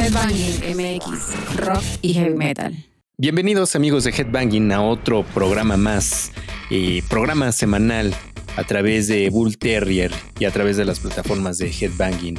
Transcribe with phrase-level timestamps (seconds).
[0.00, 2.74] Headbanging MX, rock y heavy metal.
[3.18, 6.32] Bienvenidos amigos de Headbanging a otro programa más,
[6.70, 8.14] eh, programa semanal
[8.56, 12.38] a través de Bull Terrier y a través de las plataformas de Headbanging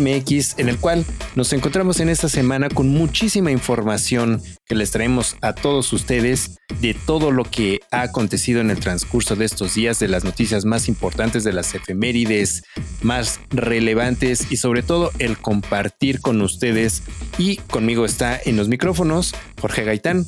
[0.00, 5.36] MX, en el cual nos encontramos en esta semana con muchísima información que les traemos
[5.40, 9.98] a todos ustedes de todo lo que ha acontecido en el transcurso de estos días,
[9.98, 12.64] de las noticias más importantes, de las efemérides
[13.02, 17.02] más relevantes y sobre todo el compartir con ustedes.
[17.38, 20.26] Y conmigo está en los micrófonos Jorge Gaitán.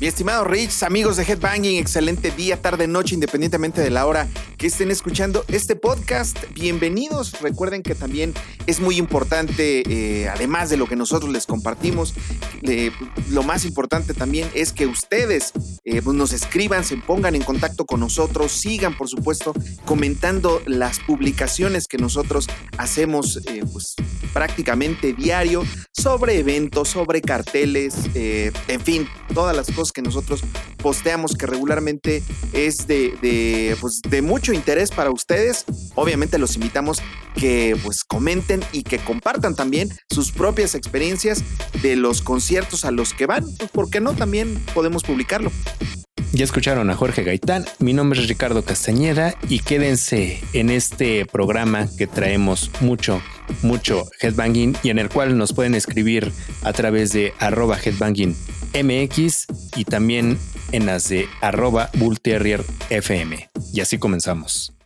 [0.00, 4.68] Mi estimado Rich, amigos de Headbanging, excelente día, tarde, noche, independientemente de la hora que
[4.68, 6.38] estén escuchando este podcast.
[6.54, 7.40] Bienvenidos.
[7.40, 8.32] Recuerden que también
[8.68, 12.14] es muy importante, eh, además de lo que nosotros les compartimos,
[12.62, 12.92] eh,
[13.30, 15.52] lo más importante también es que ustedes
[15.84, 19.52] eh, pues nos escriban, se pongan en contacto con nosotros, sigan, por supuesto,
[19.84, 22.46] comentando las publicaciones que nosotros
[22.76, 23.40] hacemos
[23.72, 23.96] pues,
[24.32, 30.42] prácticamente diario sobre eventos, sobre carteles, en fin, todas las cosas que nosotros
[30.76, 32.22] posteamos que regularmente
[32.52, 35.64] es de, pues, de mucho interés para ustedes.
[35.94, 37.02] Obviamente los invitamos
[37.34, 41.42] que pues comenten y que compartan también sus propias experiencias
[41.82, 43.44] de los conciertos a los que van.
[43.58, 44.14] Pues, ¿Por qué no?
[44.14, 45.50] También podemos publicarlo.
[46.32, 51.88] Ya escucharon a Jorge Gaitán, mi nombre es Ricardo Castañeda y quédense en este programa
[51.96, 53.22] que traemos mucho,
[53.62, 56.30] mucho headbanging y en el cual nos pueden escribir
[56.62, 58.36] a través de arroba headbanging
[58.74, 60.38] MX y también
[60.72, 63.50] en las de arroba Bullterrier FM.
[63.72, 64.77] Y así comenzamos.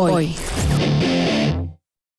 [0.00, 0.34] Hoy.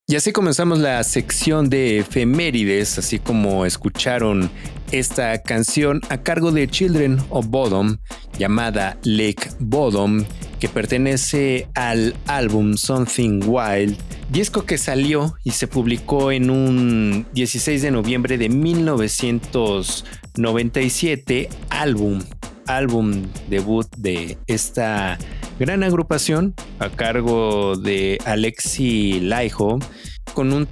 [0.08, 4.52] Y así comenzamos la sección de efemérides, así como escucharon
[4.92, 7.96] esta canción a cargo de Children of Bodom,
[8.38, 10.26] llamada Lake Bodom,
[10.60, 13.96] que pertenece al álbum Something Wild,
[14.30, 22.20] disco que salió y se publicó en un 16 de noviembre de 1997, álbum,
[22.68, 25.18] álbum debut de esta
[25.60, 29.80] gran agrupación a cargo de Alexi Laiho
[30.34, 30.68] con un,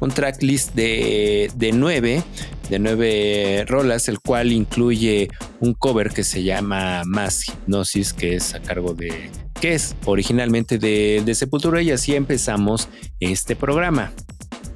[0.00, 2.22] un, tracklist de, de, nueve,
[2.68, 5.30] de nueve rolas, el cual incluye
[5.60, 9.30] un cover que se llama Más Hipnosis, que es a cargo de,
[9.60, 12.88] que es originalmente de, de Sepultura y así empezamos
[13.20, 14.12] este programa.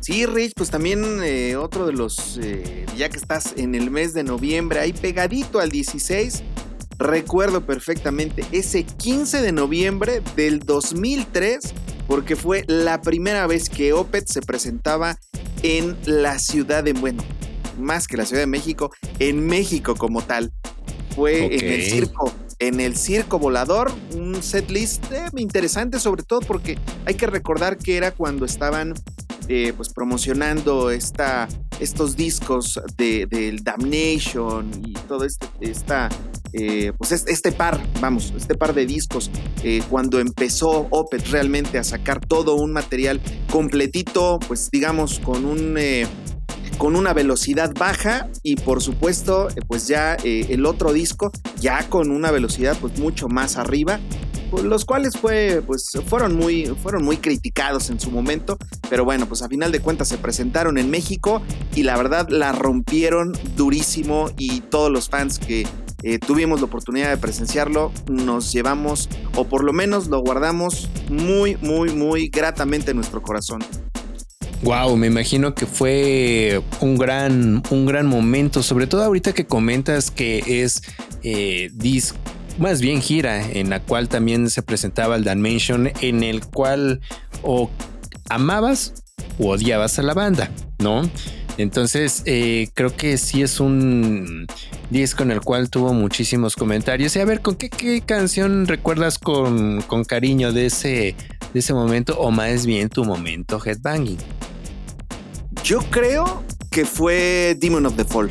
[0.07, 4.15] Sí, Rich, pues también eh, otro de los, eh, ya que estás en el mes
[4.15, 6.45] de noviembre, ahí pegadito al 16,
[6.97, 11.75] recuerdo perfectamente ese 15 de noviembre del 2003
[12.07, 15.19] porque fue la primera vez que Opet se presentaba
[15.65, 17.25] en la ciudad de, bueno,
[17.77, 20.53] más que la Ciudad de México, en México como tal.
[21.17, 26.41] Fue en el circo, en el circo volador, un set list eh, interesante sobre todo
[26.41, 28.95] porque hay que recordar que era cuando estaban
[29.49, 31.49] eh, pues promocionando esta,
[31.79, 36.09] estos discos del de, Damnation y todo este, esta
[36.53, 39.31] eh, pues este par, vamos, este par de discos,
[39.63, 43.21] eh, cuando empezó Opet realmente a sacar todo un material
[43.51, 45.79] completito, pues digamos, con un...
[46.67, 52.11] Eh, con una velocidad baja y por supuesto pues ya el otro disco ya con
[52.11, 53.99] una velocidad pues mucho más arriba
[54.63, 58.57] los cuales fue, pues, fueron, muy, fueron muy criticados en su momento,
[58.89, 61.43] pero bueno, pues a final de cuentas se presentaron en México
[61.75, 65.67] y la verdad la rompieron durísimo y todos los fans que
[66.03, 71.57] eh, tuvimos la oportunidad de presenciarlo, nos llevamos, o por lo menos lo guardamos muy,
[71.57, 73.61] muy, muy gratamente en nuestro corazón.
[74.63, 80.11] Wow, me imagino que fue un gran, un gran momento, sobre todo ahorita que comentas
[80.11, 80.83] que es
[81.23, 81.71] eh,
[82.59, 87.01] más bien gira, en la cual también se presentaba el Dimension, en el cual
[87.43, 87.71] o
[88.29, 88.95] amabas
[89.39, 91.09] o odiabas a la banda, ¿no?
[91.59, 94.47] Entonces, eh, creo que sí es un
[94.91, 97.17] disco en el cual tuvo muchísimos comentarios.
[97.17, 101.15] Y a ver, ¿con qué, canción recuerdas con, con, cariño de ese,
[101.53, 102.19] de ese momento?
[102.19, 104.19] O más bien tu momento headbanging.
[105.65, 108.31] Yo creo que fue Demon of the Fall.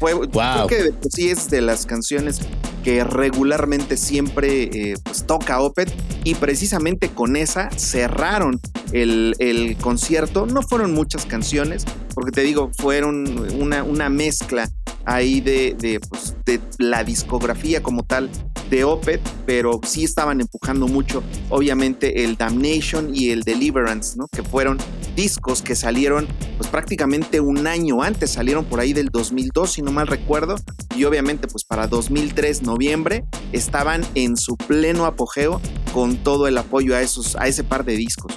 [0.00, 2.40] Fue, Creo que sí es de las canciones
[2.82, 5.92] que regularmente siempre eh, pues, toca Opet
[6.24, 8.58] y precisamente con esa cerraron
[8.92, 10.46] el, el, concierto.
[10.46, 13.26] No fueron muchas canciones, porque te digo, fueron
[13.60, 14.70] una, una mezcla
[15.04, 18.30] ahí de, de, pues, de la discografía como tal
[18.70, 24.28] de Opet, pero sí estaban empujando mucho, obviamente, el Damnation y el Deliverance, ¿no?
[24.28, 24.78] Que fueron
[25.16, 29.90] discos que salieron, pues prácticamente un año antes, salieron por ahí del 2002, si no
[29.90, 30.54] mal recuerdo,
[30.96, 35.60] y obviamente, pues para 2003, noviembre, estaban en su pleno apogeo
[35.92, 38.32] con todo el apoyo a, esos, a ese par de discos.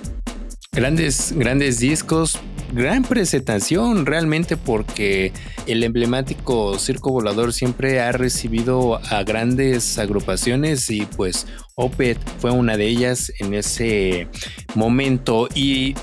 [0.71, 2.39] Grandes, grandes discos,
[2.73, 5.31] gran presentación realmente porque
[5.67, 12.75] el emblemático Circo Volador siempre ha recibido a grandes agrupaciones y pues Opet fue una
[12.75, 14.27] de ellas en ese
[14.75, 15.95] momento y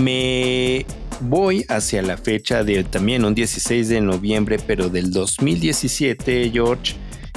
[0.00, 0.86] me
[1.20, 6.94] voy hacia la fecha de también un 16 de noviembre pero del 2017 George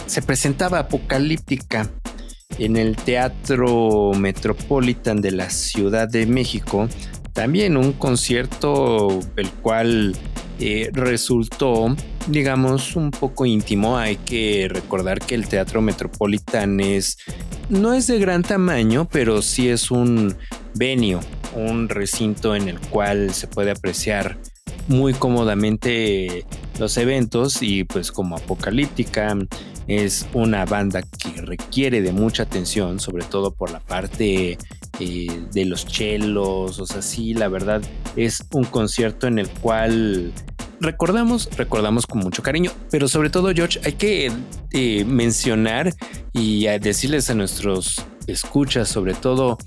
[0.07, 1.89] se presentaba Apocalíptica
[2.59, 6.87] en el Teatro Metropolitan de la Ciudad de México.
[7.37, 10.15] También un concierto el cual
[10.59, 13.95] eh, resultó, digamos, un poco íntimo.
[13.95, 17.19] Hay que recordar que el Teatro Metropolitan es,
[17.69, 20.35] no es de gran tamaño, pero sí es un
[20.73, 21.19] venio,
[21.53, 24.39] un recinto en el cual se puede apreciar
[24.87, 26.43] muy cómodamente
[26.79, 29.37] los eventos y pues como Apocalíptica,
[29.87, 34.57] es una banda que requiere de mucha atención, sobre todo por la parte
[34.99, 37.81] eh, de los chelos, o sea, sí, la verdad
[38.15, 40.33] es un concierto en el cual
[40.79, 44.31] recordamos, recordamos con mucho cariño, pero sobre todo, George, hay que
[44.71, 45.93] eh, mencionar
[46.33, 49.57] y decirles a nuestros escuchas, sobre todo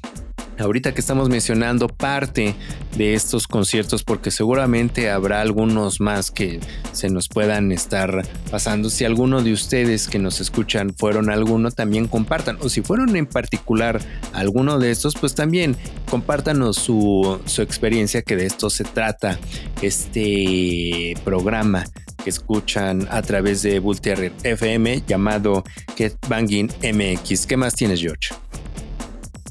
[0.60, 2.54] ahorita que estamos mencionando parte
[2.96, 6.60] de estos conciertos, porque seguramente habrá algunos más que
[6.92, 8.90] se nos puedan estar pasando.
[8.90, 12.58] Si alguno de ustedes que nos escuchan fueron alguno, también compartan.
[12.60, 14.00] O si fueron en particular
[14.32, 15.76] alguno de estos, pues también
[16.10, 19.38] compártanos su, su experiencia, que de esto se trata
[19.82, 21.84] este programa
[22.22, 23.98] que escuchan a través de Bull
[24.42, 25.64] FM llamado
[25.96, 27.46] Get Banging MX.
[27.46, 28.34] ¿Qué más tienes, George?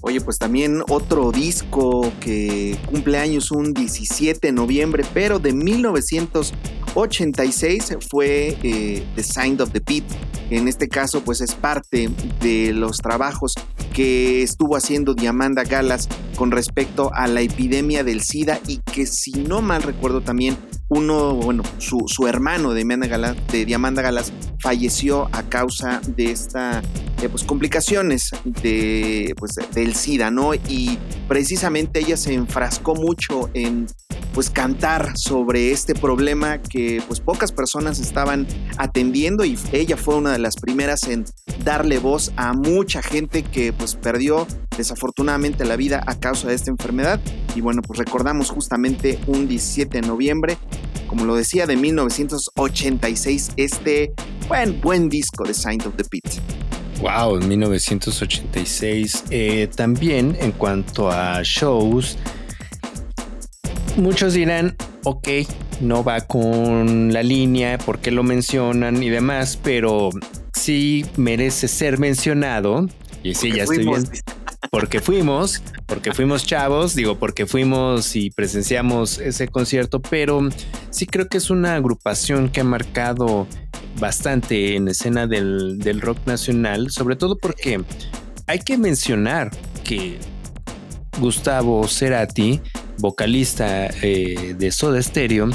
[0.01, 7.97] Oye, pues también otro disco que cumple años un 17 de noviembre, pero de 1986
[8.09, 10.05] fue eh, The Sign of the Pit.
[10.49, 12.09] En este caso, pues es parte
[12.41, 13.53] de los trabajos
[13.93, 19.31] que estuvo haciendo Diamanda Galas con respecto a la epidemia del SIDA y que si
[19.31, 20.57] no mal recuerdo también
[20.89, 26.81] uno, bueno, su, hermano de Diamanda, Galas, de Diamanda Galas falleció a causa de esta
[27.21, 30.53] eh, pues, complicaciones de, pues, del SIDA, ¿no?
[30.55, 33.87] Y precisamente ella se enfrascó mucho en
[34.33, 40.31] pues cantar sobre este problema que pues pocas personas estaban atendiendo y ella fue una
[40.31, 41.25] de las primeras en
[41.63, 46.69] darle voz a mucha gente que pues perdió desafortunadamente la vida a causa de esta
[46.71, 47.19] enfermedad
[47.55, 50.57] y bueno pues recordamos justamente un 17 de noviembre
[51.09, 54.13] como lo decía de 1986 este
[54.47, 56.25] buen buen disco de Sign of the Pit.
[57.01, 59.23] Wow, en 1986.
[59.31, 62.17] Eh, también en cuanto a shows,
[63.97, 65.27] muchos dirán, ok,
[65.81, 70.09] no va con la línea, por qué lo mencionan y demás, pero
[70.53, 72.85] sí merece ser mencionado.
[73.23, 74.03] Y sí, ya estoy bien.
[74.71, 80.47] Porque fuimos, porque fuimos chavos, digo, porque fuimos y presenciamos ese concierto, pero
[80.91, 83.47] sí creo que es una agrupación que ha marcado
[83.99, 87.83] bastante en escena del, del rock nacional, sobre todo porque
[88.45, 89.49] hay que mencionar
[89.83, 90.19] que
[91.19, 92.61] Gustavo Cerati
[92.99, 95.49] vocalista eh, de Soda Stereo,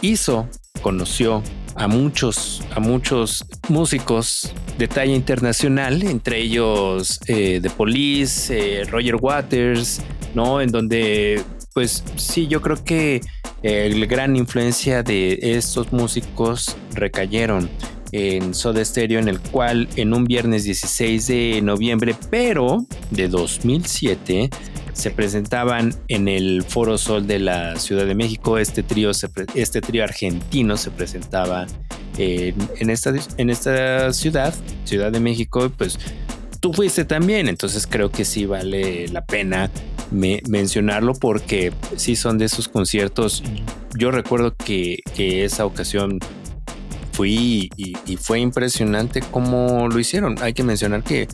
[0.00, 0.48] hizo,
[0.82, 1.42] conoció
[1.76, 9.16] a muchos, a muchos músicos de talla internacional, entre ellos eh, The Police, eh, Roger
[9.16, 10.00] Waters,
[10.34, 10.60] ¿no?
[10.60, 13.20] En donde, pues sí, yo creo que
[13.62, 17.70] el gran influencia de estos músicos recayeron
[18.14, 24.50] en Soda Stereo, en el cual en un viernes 16 de noviembre, pero de 2007,
[24.92, 28.58] se presentaban en el Foro Sol de la Ciudad de México.
[28.58, 31.66] Este trío, este trío argentino se presentaba
[32.16, 34.54] en, esta, en esta ciudad,
[34.84, 35.68] Ciudad de México.
[35.76, 35.98] Pues
[36.60, 39.72] tú fuiste también, entonces creo que sí vale la pena
[40.12, 43.42] mencionarlo porque sí son de esos conciertos.
[43.98, 46.20] Yo recuerdo que, esa ocasión
[47.14, 50.34] fui y, y, fue impresionante cómo lo hicieron.
[50.42, 51.28] Hay que mencionar que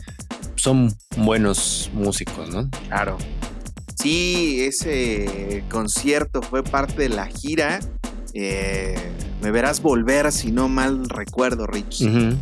[0.55, 2.69] son buenos músicos, ¿no?
[2.87, 3.17] Claro.
[3.99, 7.79] Sí, ese concierto fue parte de la gira.
[8.33, 8.95] Eh,
[9.41, 11.97] me verás volver si no mal recuerdo, Rich.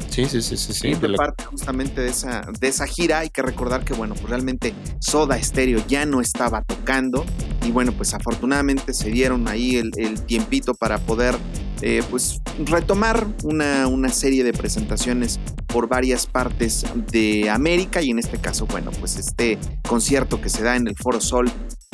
[0.10, 0.74] Sí, sí, sí, sí.
[0.74, 3.20] sí fue parte justamente de esa, de esa gira.
[3.20, 7.26] Hay que recordar que, bueno, pues realmente Soda Stereo ya no estaba tocando.
[7.66, 11.38] Y bueno, pues afortunadamente se dieron ahí el, el tiempito para poder
[11.82, 18.20] eh, pues retomar una, una, serie de presentaciones por varias partes de América y en
[18.20, 19.58] este caso, bueno, pues este
[19.88, 21.50] concierto que se da en el Foro Sol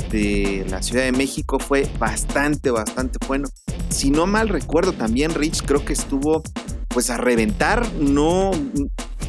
[0.09, 3.47] de la Ciudad de México fue bastante, bastante bueno.
[3.89, 6.41] Si no mal recuerdo también, Rich creo que estuvo
[6.87, 8.51] pues a reventar, no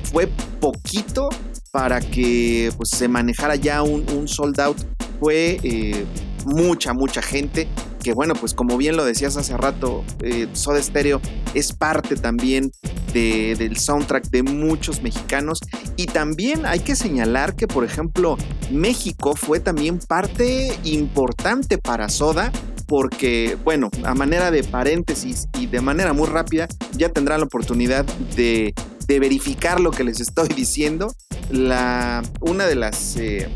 [0.04, 0.28] fue
[0.60, 1.28] poquito
[1.72, 4.78] para que pues se manejara ya un, un sold out,
[5.20, 6.06] fue eh,
[6.46, 7.68] mucha, mucha gente
[8.06, 11.20] que bueno, pues como bien lo decías hace rato, eh, Soda Stereo
[11.54, 12.70] es parte también
[13.12, 15.58] del soundtrack de muchos mexicanos
[15.96, 18.36] y también hay que señalar que por ejemplo
[18.70, 22.52] México fue también parte importante para Soda
[22.86, 28.04] porque, bueno, a manera de paréntesis y de manera muy rápida, ya tendrán la oportunidad
[28.36, 28.72] de,
[29.08, 31.12] verificar lo que les estoy diciendo.
[31.50, 33.48] La, una de las eh,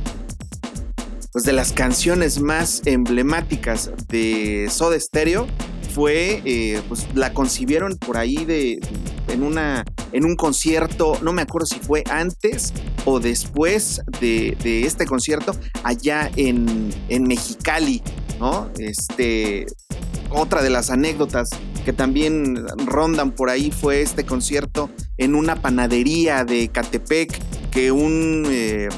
[1.32, 5.46] pues de las canciones más emblemáticas de Soda Stereo
[5.94, 8.80] fue, eh, pues la concibieron por ahí de,
[9.28, 12.72] en, una, en un concierto, no me acuerdo si fue antes
[13.04, 18.02] o después de, este concierto, allá en, en, Mexicali,
[18.38, 18.70] ¿no?
[18.78, 19.66] Este,
[20.30, 21.50] otra de las anécdotas
[21.84, 27.38] que también rondan por ahí fue este concierto en una panadería de Catepec
[27.70, 28.46] que un...
[28.48, 28.88] Eh,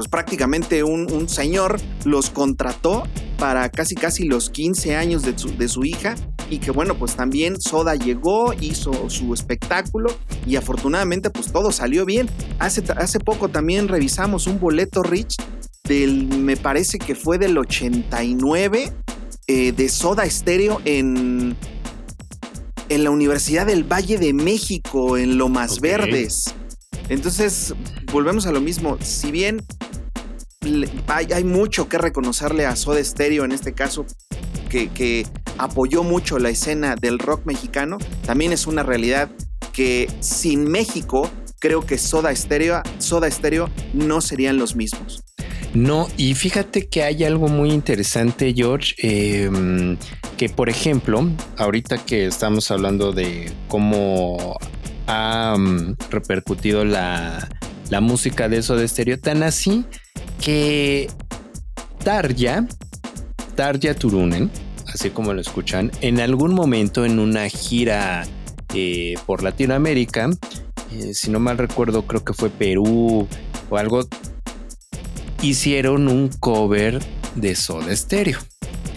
[0.00, 3.02] pues prácticamente un, señor los contrató
[3.38, 6.14] para casi casi los 15 años de su, hija
[6.48, 10.08] y que bueno, pues también Soda llegó, hizo su espectáculo
[10.46, 12.30] y afortunadamente pues todo salió bien.
[12.58, 15.36] Hace, hace poco también revisamos un boleto Rich
[15.84, 18.94] del, me parece que fue del 89
[19.48, 21.58] eh, de Soda Stereo en,
[22.88, 26.54] en la Universidad del Valle de México, en Lomas Verdes.
[27.10, 27.74] Entonces,
[28.12, 28.96] volvemos a lo mismo.
[29.02, 29.60] Si bien
[31.08, 34.06] hay, mucho que reconocerle a Soda Stereo en este caso,
[34.68, 35.26] que,
[35.58, 39.28] apoyó mucho la escena del rock mexicano, también es una realidad
[39.74, 45.22] que sin México creo que Soda Stereo, Soda Stereo no serían los mismos.
[45.74, 49.98] No, y fíjate que hay algo muy interesante, George, em,
[50.38, 54.56] que por ejemplo, ahorita que estamos hablando de cómo
[55.10, 57.48] ha mm, repercutido la,
[57.90, 59.84] la música de eso de estéreo, tan así
[60.40, 61.08] que
[62.04, 62.66] Tarja,
[63.56, 64.50] Tarja Turunen,
[64.86, 68.24] así como lo escuchan, en algún momento en una gira
[68.72, 70.30] eh, por Latinoamérica,
[70.92, 73.28] eh, si no mal recuerdo, creo que fue Perú
[73.68, 74.08] o algo,
[75.42, 77.00] hicieron un cover
[77.34, 78.38] de Soda Stereo.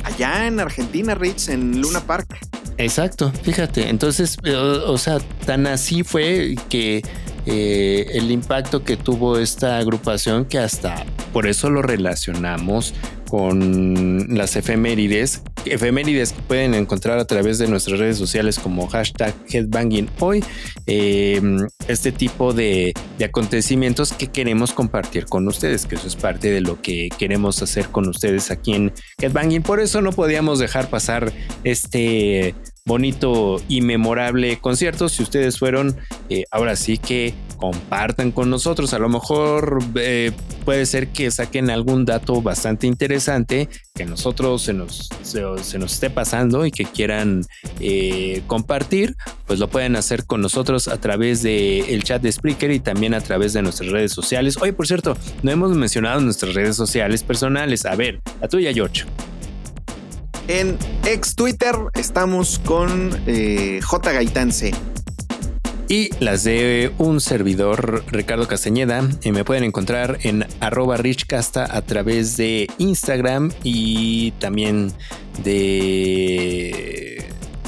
[0.03, 2.37] Allá en Argentina, Rich, en Luna Park.
[2.77, 3.89] Exacto, fíjate.
[3.89, 7.01] Entonces, eh, o, sea, tan así fue que
[7.45, 12.93] el impacto que tuvo esta agrupación que hasta por eso lo relacionamos
[13.27, 19.33] con las efemérides, efemérides que pueden encontrar a través de nuestras redes sociales como hashtag
[19.49, 20.43] Headbanging hoy,
[20.85, 26.61] em, este tipo de, acontecimientos que queremos compartir con ustedes, que eso es parte de
[26.61, 29.63] lo que queremos hacer con ustedes aquí en Headbanging.
[29.63, 32.53] Por eso no podíamos dejar pasar este
[32.85, 35.09] bonito y memorable concierto.
[35.09, 35.95] Si ustedes fueron,
[36.29, 38.93] eh, ahora sí que compartan con nosotros.
[38.93, 40.31] A lo mejor eh,
[40.65, 46.09] puede ser que saquen algún dato bastante interesante que nosotros se nos, se, nos esté
[46.09, 47.45] pasando y que quieran
[47.79, 49.15] eh, compartir,
[49.45, 53.13] pues lo pueden hacer con nosotros a través del el chat de Spreaker y también
[53.13, 54.57] a través de nuestras redes sociales.
[54.61, 57.85] Oye, por cierto, no hemos mencionado nuestras redes sociales personales.
[57.85, 59.05] A ver, la tuya, George.
[60.47, 64.71] En ex Twitter estamos con eh, J Gaitance
[65.93, 69.07] y las de un servidor, Ricardo Castañeda.
[69.23, 74.91] Y me pueden encontrar en arroba richcasta a través de Instagram y también
[75.43, 77.23] de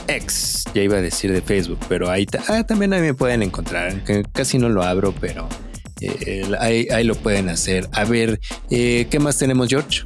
[0.08, 0.64] X.
[0.74, 4.02] Ya iba a decir de Facebook, pero ahí ah, también ahí me pueden encontrar.
[4.32, 5.48] Casi no lo abro, pero
[6.02, 7.88] eh, ahí, lo pueden hacer.
[7.92, 8.40] A ver,
[8.72, 10.06] eh, ¿qué más tenemos, George?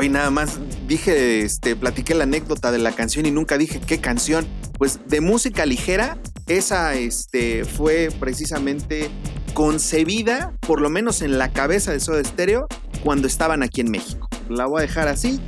[0.00, 3.98] Hoy nada más dije, este, platiqué la anécdota de la canción y nunca dije qué
[3.98, 4.46] canción.
[4.78, 9.10] Pues de música ligera, esa este, fue precisamente
[9.54, 12.68] concebida, por lo menos en la cabeza de Soda Stereo,
[13.02, 14.28] cuando estaban aquí en México.
[14.48, 15.40] La voy a dejar así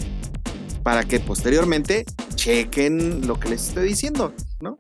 [0.83, 4.79] para que posteriormente chequen lo que les estoy diciendo, ¿no?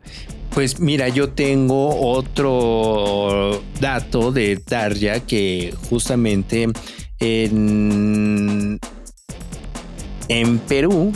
[0.52, 6.66] Pues mira, yo tengo otro dato de Tarja que justamente
[7.20, 8.80] en
[10.30, 11.12] en Perú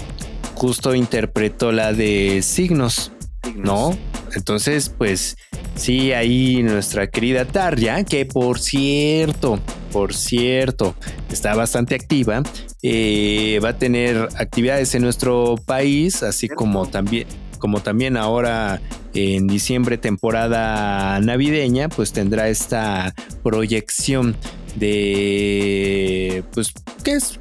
[0.54, 3.12] justo interpretó la de signos,
[3.54, 3.96] ¿no?
[4.34, 5.36] Entonces, pues
[5.76, 9.60] sí, ahí nuestra querida Tarja, que por cierto,
[9.92, 10.96] por cierto,
[11.30, 12.42] está bastante activa,
[12.82, 17.28] eh, va a tener actividades en nuestro país, así como también,
[17.60, 18.80] como también ahora
[19.14, 24.36] en diciembre temporada navideña, pues tendrá esta proyección
[24.74, 26.72] de, pues,
[27.04, 27.38] ¿qué es?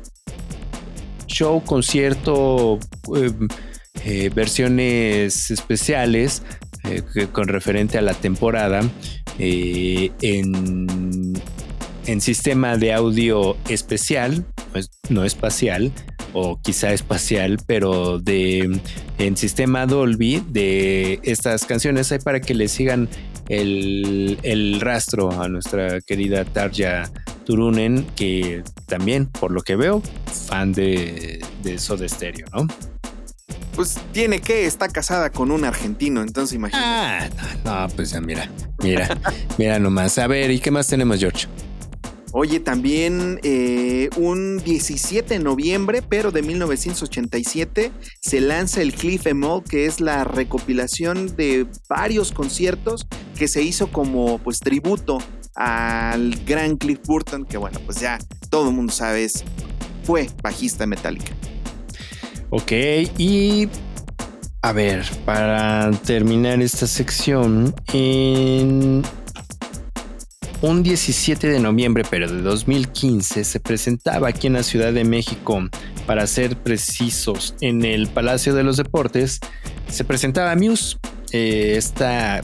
[1.34, 2.80] Show, concierto,
[3.16, 3.48] em,
[4.06, 6.44] eh, versiones especiales
[6.84, 8.82] eh, con referente a la temporada
[9.40, 11.34] eh, en,
[12.06, 15.92] en, sistema de audio especial, pues, no espacial,
[16.34, 18.80] o quizá espacial, pero de
[19.20, 22.12] en sistema Dolby de estas canciones.
[22.12, 23.08] Hay para que le sigan
[23.50, 27.12] el, el rastro a nuestra querida Tarja
[27.46, 30.02] Turunen, que también, por lo que veo,
[30.48, 32.68] fan de, de Soda Stereo, ¿no?
[33.76, 36.86] Pues tiene que, está casada con un argentino, entonces imagínate.
[37.40, 38.50] Ah, no, pues ya mira,
[38.84, 39.18] mira,
[39.58, 40.18] mira nomás.
[40.20, 41.48] A ver, ¿y qué más tenemos, George?
[42.36, 49.64] Oye, también eh, un 17 de noviembre, pero de 1987, se lanza el Cliff Emol,
[49.64, 53.08] que es la recopilación de varios conciertos
[53.44, 55.18] que se hizo como pues tributo
[55.54, 58.18] al gran Cliff Burton, que bueno, pues ya
[58.50, 59.30] todo el mundo sabe,
[60.06, 61.34] fue bajista Metallica.
[62.52, 62.72] Ok,
[63.18, 63.68] y
[64.62, 69.04] a ver, para terminar esta sección, en
[70.62, 75.68] un 17 de noviembre, pero de 2015, se presentaba aquí en la Ciudad de México,
[76.08, 79.42] para ser precisos, en el Palacio de los Deportes,
[79.90, 80.96] se presentaba Muse,
[81.34, 81.80] eh,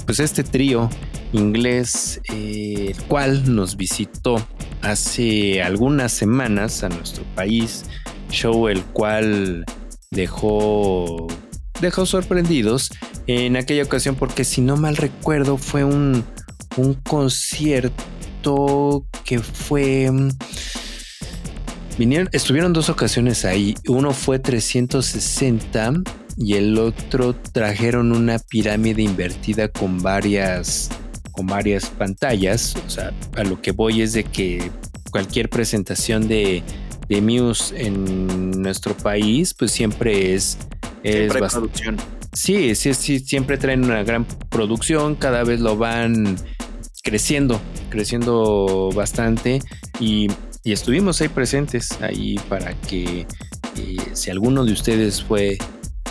[0.05, 0.89] pues este trío
[1.31, 4.45] inglés, eh, el cual nos visitó
[4.81, 7.85] hace algunas semanas a nuestro país,
[8.31, 9.65] show el cual
[10.09, 11.27] dejó,
[11.81, 12.89] dejó sorprendidos
[13.27, 16.25] en aquella ocasión porque si no mal recuerdo fue un,
[16.77, 20.11] un concierto que fue...
[21.99, 23.75] Vinieron, estuvieron dos ocasiones ahí.
[23.87, 25.91] Uno fue 360
[26.39, 30.89] y el otro trajeron una pirámide invertida con varias
[31.33, 32.75] con varias pantallas.
[32.87, 34.71] O sea, a lo que voy es de que
[35.11, 36.63] cualquier presentación de,
[37.07, 40.57] de Muse en nuestro país, pues siempre es...
[41.03, 41.97] es producción.
[42.33, 46.37] Sí, sí, sí, siempre traen una gran producción, cada vez lo van
[47.03, 49.61] creciendo, creciendo bastante
[49.99, 50.27] y,
[50.65, 53.21] estuvimos ahí presentes ahí para que
[53.75, 55.57] eh, si alguno de ustedes fue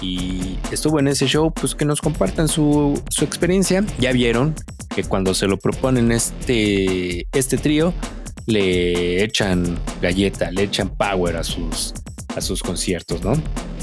[0.00, 3.84] y estuvo en ese show, pues que nos compartan su, su experiencia.
[3.98, 4.54] Ya vieron
[4.94, 7.92] que cuando se lo proponen este, este trío,
[8.46, 11.92] le echan galleta, le echan power a sus,
[12.38, 13.35] a sus conciertos, ¿no?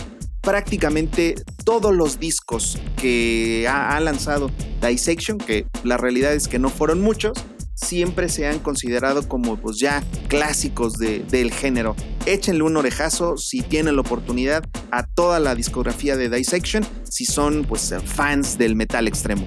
[0.46, 7.00] prácticamente todos los discos que ha, lanzado Dissection, que la realidad es que no fueron
[7.00, 7.32] muchos,
[7.74, 11.96] siempre se han considerado como pues ya clásicos del género.
[12.26, 17.64] Échenle un orejazo si tienen la oportunidad a toda la discografía de Dissection, si son
[17.64, 19.46] pues fans del metal extremo.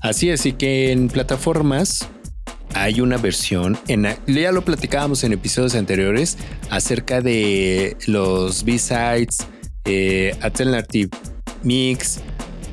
[0.00, 2.08] Así es, y que en plataformas
[2.74, 6.36] hay una versión, en, ya lo platicábamos en episodios anteriores,
[6.70, 9.46] acerca de los B-Sides,
[9.84, 11.10] eh, Alternative
[11.62, 12.20] Mix,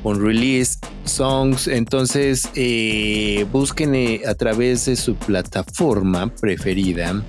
[0.02, 1.68] On Release, Songs.
[1.68, 7.22] Entonces, eh, busquen eh, a través de su plataforma preferida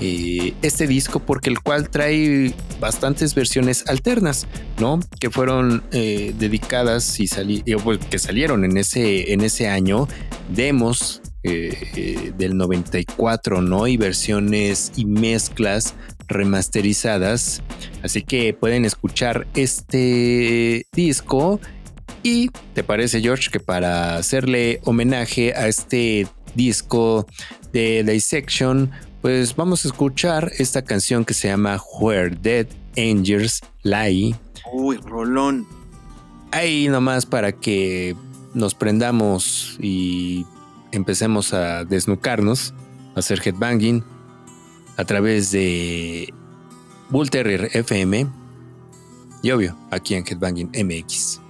[0.00, 4.46] eh, este disco, porque el cual trae bastantes versiones alternas,
[4.78, 5.00] ¿no?
[5.20, 7.28] Que fueron dedicadas y
[7.76, 10.08] pues, que salieron en ese, en ese año,
[10.48, 13.86] demos del 94, ¿no?
[13.86, 15.94] Y versiones y mezclas
[16.30, 17.62] remasterizadas.
[18.02, 21.60] Así que pueden escuchar este disco.
[22.22, 27.26] Y te parece, George, que para hacerle homenaje a este disco
[27.72, 28.90] de Dissection,
[29.22, 34.34] pues vamos a escuchar esta canción que se llama Where Dead Angels Lie.
[34.72, 35.66] Uy, rolón.
[36.52, 38.16] Ahí nomás para que
[38.54, 40.46] nos prendamos y
[40.92, 42.74] empecemos a desnucarnos,
[43.14, 44.02] a hacer headbanging
[44.96, 46.32] a través de
[47.10, 48.26] Bull Terrier FM
[49.42, 51.40] y obvio aquí en Headbanging MX.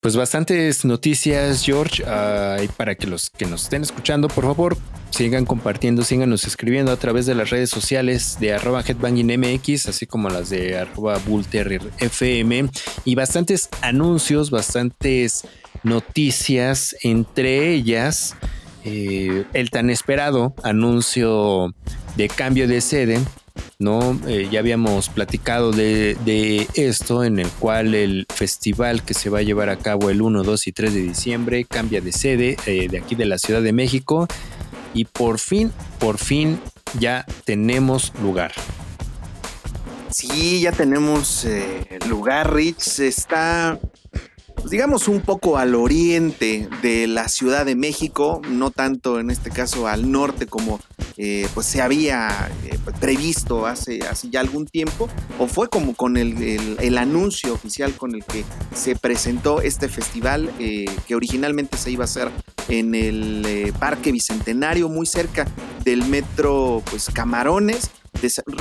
[0.00, 2.04] Pues bastantes noticias, George,
[2.76, 4.76] para que los que nos estén escuchando, por favor,
[5.10, 10.30] sigan compartiendo, síganos escribiendo a través de las redes sociales de arroba headbangingmx, así como
[10.30, 11.20] las de arroba
[13.04, 15.44] y bastantes anuncios, bastantes
[15.82, 18.36] noticias, entre ellas
[18.84, 21.74] eh, el tan esperado anuncio
[22.16, 23.20] de cambio de sede
[23.80, 24.18] ¿no?
[24.26, 29.42] Eh, ya habíamos platicado de, esto, en el cual el festival que se va a
[29.42, 32.98] llevar a cabo el 1, 2 y 3 de diciembre cambia de sede eh, de
[32.98, 34.26] aquí de la Ciudad de México
[34.94, 36.58] y por fin, por fin
[36.98, 38.52] ya tenemos lugar.
[40.10, 43.00] Sí, ya tenemos eh, lugar, Rich.
[43.00, 43.78] Está
[44.58, 49.50] pues, digamos, un poco al oriente de la Ciudad de México, no tanto en este
[49.50, 50.80] caso al norte como
[51.16, 56.16] eh, pues se había eh, previsto hace, hace ya algún tiempo, o fue como con
[56.16, 58.44] el, anuncio oficial con el que
[58.74, 62.30] se presentó este festival eh, que originalmente se iba a hacer
[62.68, 65.46] en el Parque Bicentenario, muy cerca
[65.84, 67.90] del metro pues Camarones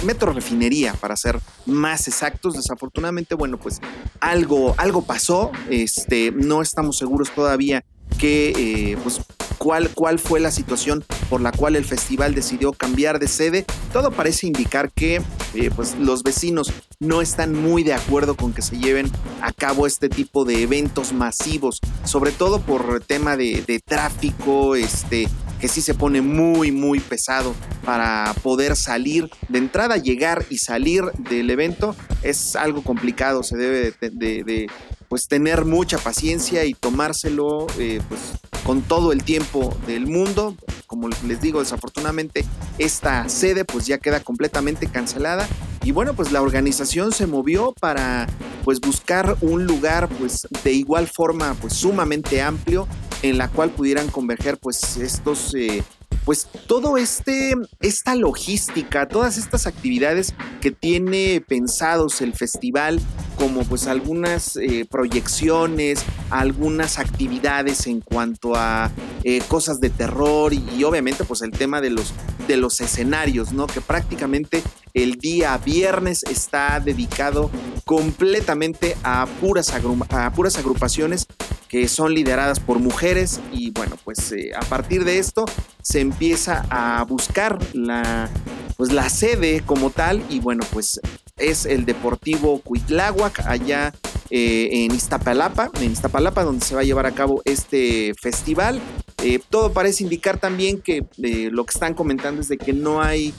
[0.03, 2.55] Metro Refinería, para ser más exactos.
[2.55, 3.79] Desafortunadamente, bueno, pues
[4.19, 5.51] algo, algo pasó.
[5.69, 7.83] Este, no estamos seguros todavía
[8.17, 8.49] que,
[8.91, 9.21] eh, pues,
[9.57, 13.65] cuál, cuál fue la situación por la cual el festival decidió cambiar de sede.
[13.93, 15.21] Todo parece indicar que,
[15.53, 19.85] eh, pues, los vecinos no están muy de acuerdo con que se lleven a cabo
[19.85, 25.27] este tipo de eventos masivos, sobre todo por tema de, de tráfico, este,
[25.59, 31.03] que sí se pone muy, muy pesado para poder salir de entrada, llegar y salir
[31.29, 31.95] del evento.
[32.23, 34.67] Es algo complicado, se debe de,
[35.09, 38.21] pues tener mucha paciencia y tomárselo eh, pues,
[38.63, 40.55] con todo el tiempo del mundo.
[40.85, 42.45] como les digo, desafortunadamente
[42.77, 45.47] esta sede pues ya queda completamente cancelada
[45.83, 48.27] y bueno, pues la organización se movió para
[48.63, 52.87] pues buscar un lugar pues de igual forma pues sumamente amplio
[53.21, 55.83] en la cual pudieran converger pues estos eh,
[56.27, 62.99] pues todo este, esta logística, todas estas actividades que tiene pensados el festival,
[63.37, 68.91] como pues algunas eh, proyecciones, algunas actividades en cuanto a
[69.23, 72.13] eh, cosas de terror y, obviamente pues el tema de los,
[72.47, 73.67] de los escenarios, ¿no?
[73.67, 77.51] Que prácticamente el día viernes está dedicado
[77.85, 79.71] completamente a puras,
[80.09, 81.27] a puras agrupaciones
[81.67, 85.45] que son lideradas por mujeres y bueno, pues eh, a partir de esto
[85.81, 88.29] se empieza a buscar la,
[88.77, 90.99] pues, la sede como tal y bueno, pues
[91.37, 93.93] es el Deportivo Cuitláhuac allá
[94.29, 98.81] eh, en Iztapalapa, en Iztapalapa donde se va a llevar a cabo este festival.
[99.23, 103.33] Eh, todo parece indicar también que lo que están comentando es de que no hay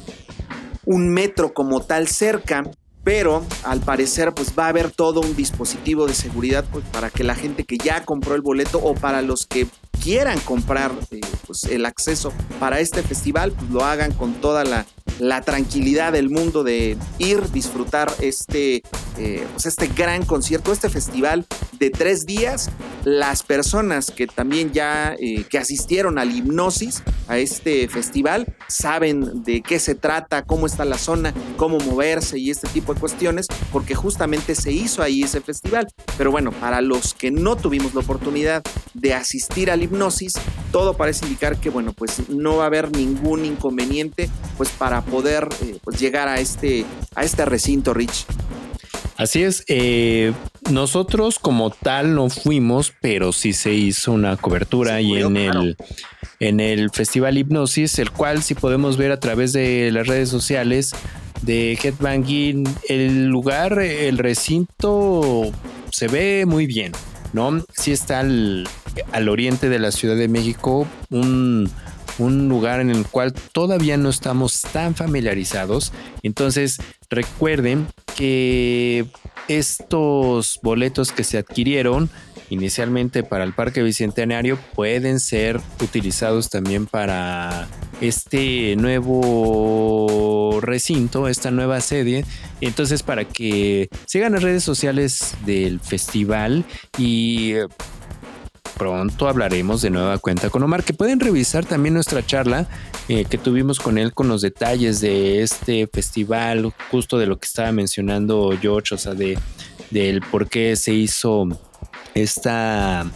[0.84, 2.64] un metro como tal cerca,
[3.08, 7.24] pero al parecer pues va a haber todo un dispositivo de seguridad pues, para que
[7.24, 9.66] la gente que ya compró el boleto o para los que
[10.02, 14.84] quieran comprar eh, pues, el acceso para este festival pues lo hagan con toda la
[15.18, 18.82] la tranquilidad del mundo de ir, disfrutar este,
[19.18, 21.46] eh, pues este gran concierto, este festival
[21.78, 22.70] de tres días.
[23.04, 29.62] Las personas que también ya eh, que asistieron al hipnosis, a este festival, saben de
[29.62, 33.94] qué se trata, cómo está la zona, cómo moverse y este tipo de cuestiones, porque
[33.94, 35.88] justamente se hizo ahí ese festival.
[36.16, 38.62] Pero bueno, para los que no tuvimos la oportunidad
[38.94, 40.34] de asistir al hipnosis,
[40.72, 45.48] todo parece indicar que bueno, pues no va a haber ningún inconveniente pues para poder
[45.62, 48.26] eh, pues llegar a este, a este recinto, Rich.
[49.16, 50.32] Así es, eh,
[50.70, 55.76] nosotros como tal no fuimos, pero sí se hizo una cobertura ahí en el
[56.40, 60.92] en el Festival Hipnosis, el cual si podemos ver a través de las redes sociales
[61.42, 65.50] de Headbanging, el lugar, el recinto
[65.90, 66.92] se ve muy bien,
[67.32, 67.64] ¿no?
[67.74, 68.68] Sí está al,
[69.12, 71.70] al oriente de la Ciudad de México, un
[72.18, 75.92] un lugar en el cual todavía no estamos tan familiarizados.
[76.22, 76.78] Entonces
[77.08, 79.06] recuerden que
[79.48, 82.10] estos boletos que se adquirieron
[82.50, 87.68] inicialmente para el Parque Bicentenario pueden ser utilizados también para
[88.00, 92.24] este nuevo recinto, esta nueva sede.
[92.60, 96.64] Entonces, para que sigan las redes sociales del festival
[96.96, 97.54] y
[98.78, 102.66] pronto hablaremos de nueva cuenta con Omar, que pueden revisar también nuestra charla
[103.08, 107.46] eh, que tuvimos con él con los detalles de este festival, justo de lo que
[107.46, 109.38] estaba mencionando George, o sea, de
[109.90, 111.48] del por qué se hizo
[112.18, 113.10] esta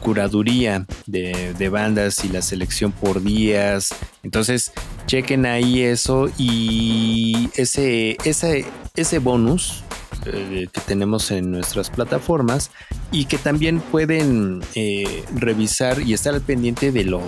[0.00, 3.90] curaduría de, bandas y la selección por días.
[4.22, 4.72] Entonces,
[5.06, 8.64] chequen ahí eso y ese, ese,
[8.96, 9.84] ese bonus
[10.26, 12.70] eh, que tenemos en nuestras plataformas
[13.12, 17.22] y que también pueden eh, revisar y estar al pendiente de lo,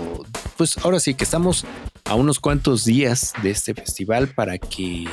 [0.56, 1.64] pues ahora sí que estamos
[2.04, 5.04] a unos cuantos días de este festival para que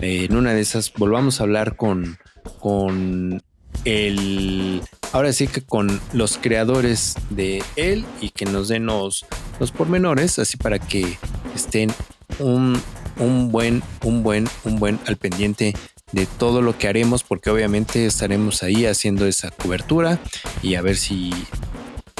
[0.00, 2.18] eh, en una de esas volvamos a hablar con,
[2.58, 3.40] con
[3.84, 9.26] el, ahora sí que con los creadores de él y que nos den los,
[9.58, 11.18] los pormenores, así para que
[11.54, 11.92] estén
[12.38, 12.80] un,
[13.18, 15.74] un buen, un buen, un buen al pendiente
[16.12, 20.18] de todo lo que haremos, porque obviamente estaremos ahí haciendo esa cobertura
[20.62, 21.32] y a ver si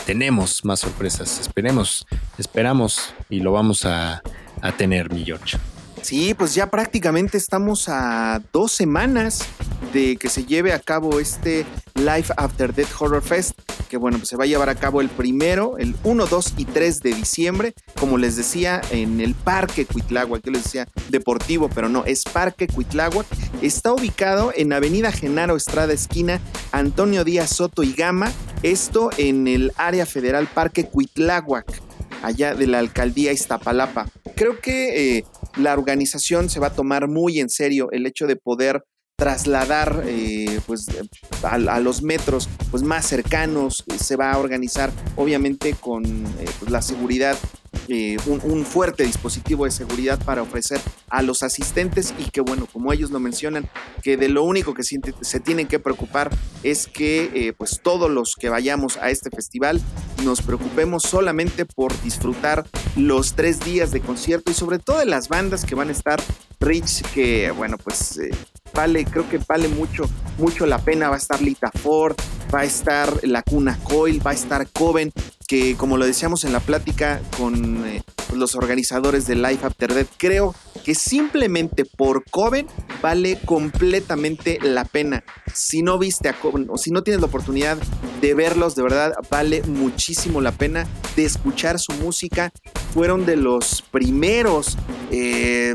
[0.06, 1.40] tenemos más sorpresas.
[1.40, 2.06] Esperemos,
[2.38, 4.22] esperamos y lo vamos a,
[4.62, 5.58] a tener, mi George.
[6.02, 9.44] Sí, pues ya prácticamente estamos a dos semanas
[9.92, 13.52] de que se lleve a cabo este Life After Death Horror Fest,
[13.88, 16.64] que bueno, pues se va a llevar a cabo el primero, el 1, 2 y
[16.64, 21.88] 3 de diciembre, como les decía, en el Parque Cuitláhuac, que les decía deportivo, pero
[21.88, 23.26] no, es Parque Cuitláhuac,
[23.62, 26.40] está ubicado en Avenida Genaro Estrada, esquina
[26.72, 28.32] Antonio Díaz Soto y Gama,
[28.62, 31.66] esto en el área federal Parque Cuitláhuac,
[32.22, 34.06] allá de la alcaldía Iztapalapa.
[34.36, 35.24] Creo que eh,
[35.56, 38.82] la organización se va a tomar muy en serio el hecho de poder
[39.16, 40.86] trasladar eh, pues,
[41.42, 46.80] a, los metros pues, más cercanos, se va a organizar obviamente con eh, pues, la
[46.80, 47.36] seguridad
[47.88, 52.92] eh, un, fuerte dispositivo de seguridad para ofrecer a los asistentes y que bueno, como
[52.92, 53.68] ellos lo mencionan,
[54.02, 56.30] que de lo único que se, tienen que preocupar
[56.62, 59.80] es que eh, pues todos los que vayamos a este festival
[60.24, 62.66] nos preocupemos solamente por disfrutar
[62.96, 66.20] los tres días de concierto y sobre todo de las bandas que van a estar
[66.62, 68.30] Rich, que bueno, pues eh,
[68.74, 70.04] vale, creo que vale mucho,
[70.36, 71.08] mucho la pena.
[71.08, 72.14] Va a estar Lita Ford,
[72.54, 75.10] va a estar La Cuna Coil, va a estar Coven,
[75.50, 80.06] que como lo decíamos en la plática con, eh, los organizadores de Life After Death.
[80.16, 82.68] Creo que simplemente por Coven
[83.02, 85.24] vale completamente la pena.
[85.52, 87.78] Si no viste a Coven o si no tienes la oportunidad
[88.20, 90.86] de verlos, de verdad vale muchísimo la pena
[91.16, 92.52] de escuchar su música.
[92.94, 94.78] Fueron de los primeros
[95.10, 95.74] eh,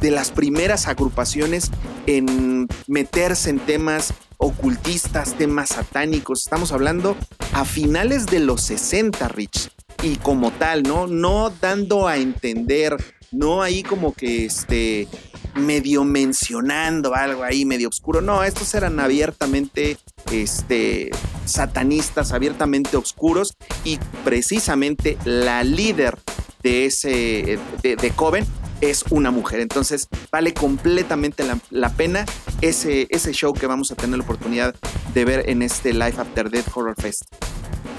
[0.00, 1.72] de las primeras agrupaciones
[2.06, 6.40] en meterse en temas ocultistas, temas satánicos.
[6.40, 7.16] Estamos hablando
[7.52, 9.70] a finales de los 60, Rich.
[10.02, 11.06] Y como tal, ¿no?
[11.06, 12.96] No dando a entender,
[13.30, 15.06] no ahí como que este
[15.54, 18.20] medio mencionando algo ahí medio oscuro.
[18.20, 19.96] No, estos eran abiertamente
[20.32, 21.10] este,
[21.44, 26.18] satanistas, abiertamente oscuros y precisamente la líder
[26.64, 28.44] de ese de, de Coven
[28.82, 29.60] es una mujer.
[29.60, 32.26] Entonces vale completamente la, pena
[32.60, 34.74] ese, ese show que vamos a tener la oportunidad
[35.14, 37.22] de ver en este Life After Death Horror Fest.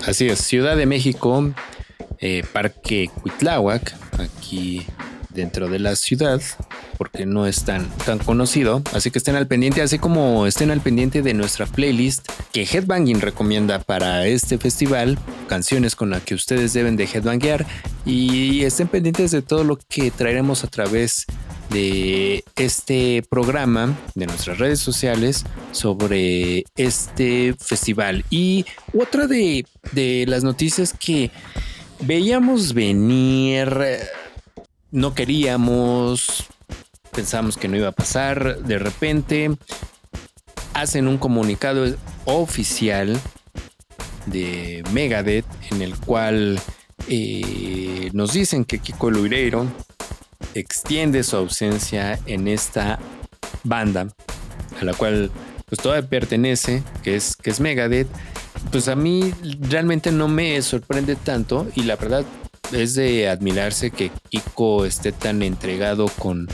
[0.06, 1.52] Así es, Ciudad de México,
[2.20, 4.86] eh, Parque Cuitláhuac, aquí
[5.30, 6.42] dentro de la ciudad,
[6.98, 8.82] porque no es tan, tan conocido.
[8.94, 13.22] Así que estén al pendiente, así como estén al pendiente de nuestra playlist que Headbanging
[13.22, 17.66] recomienda para este festival, canciones con las que ustedes deben de headbanguear
[18.06, 21.26] y estén pendientes de todo lo que traeremos a través
[21.70, 28.26] de este programa, de nuestras redes sociales, sobre este festival.
[28.30, 31.32] Y otra de, de las noticias que
[32.02, 33.68] veíamos venir
[34.92, 36.46] no queríamos,
[37.12, 39.50] pensamos que no iba a pasar, de repente
[40.76, 43.20] hacen un comunicado oficial
[44.26, 46.60] de Megadeth en el cual
[47.08, 49.66] eh, nos dicen que Kiko Luireiro
[50.54, 53.00] extiende su ausencia en esta
[53.64, 54.08] banda
[54.80, 55.32] a la cual
[55.68, 58.08] pues todavía pertenece, que es, que es Megadeth.
[58.72, 62.26] Pues a mí realmente no me sorprende tanto y la verdad
[62.72, 66.48] es de admirarse que Kiko esté tan entregado con,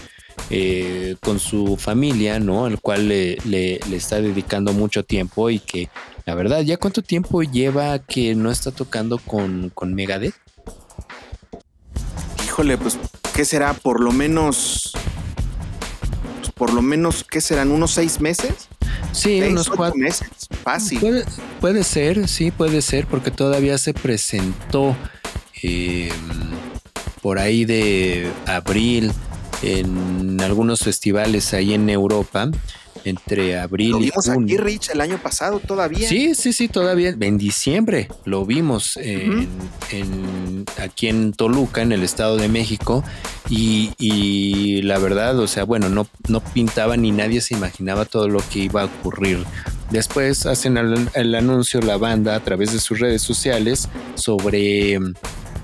[0.49, 2.65] eh, con su familia, ¿no?
[2.65, 5.89] Al cual le, le, está dedicando mucho tiempo y que,
[6.29, 10.35] la verdad, ¿ya cuánto tiempo lleva que no está tocando con, con Megadeth?
[12.45, 12.99] Híjole, pues,
[13.33, 13.73] ¿qué será?
[13.73, 14.93] Por lo menos,
[16.39, 17.71] pues, por lo menos, ¿qué serán?
[17.71, 18.69] ¿Unos seis meses?
[19.11, 20.29] Sí, unos cuatro meses,
[20.63, 20.99] fácil.
[20.99, 21.25] Puede,
[21.59, 24.95] puede ser, sí, puede ser, porque todavía se presentó
[25.61, 26.11] Em,
[27.21, 29.11] por ahí de abril
[29.61, 32.49] en algunos festivales ahí en Europa
[33.05, 36.07] entre abril lo vimos aquí Rich el año pasado todavía.
[36.07, 42.37] Sí sí sí todavía en diciembre lo vimos en, aquí en Toluca en el Estado
[42.37, 43.03] de México
[43.49, 48.41] y, la verdad o sea bueno no no pintaba ni nadie se imaginaba todo lo
[48.49, 49.43] que iba a ocurrir.
[49.89, 54.99] Después hacen el anuncio la banda a través de sus redes sociales sobre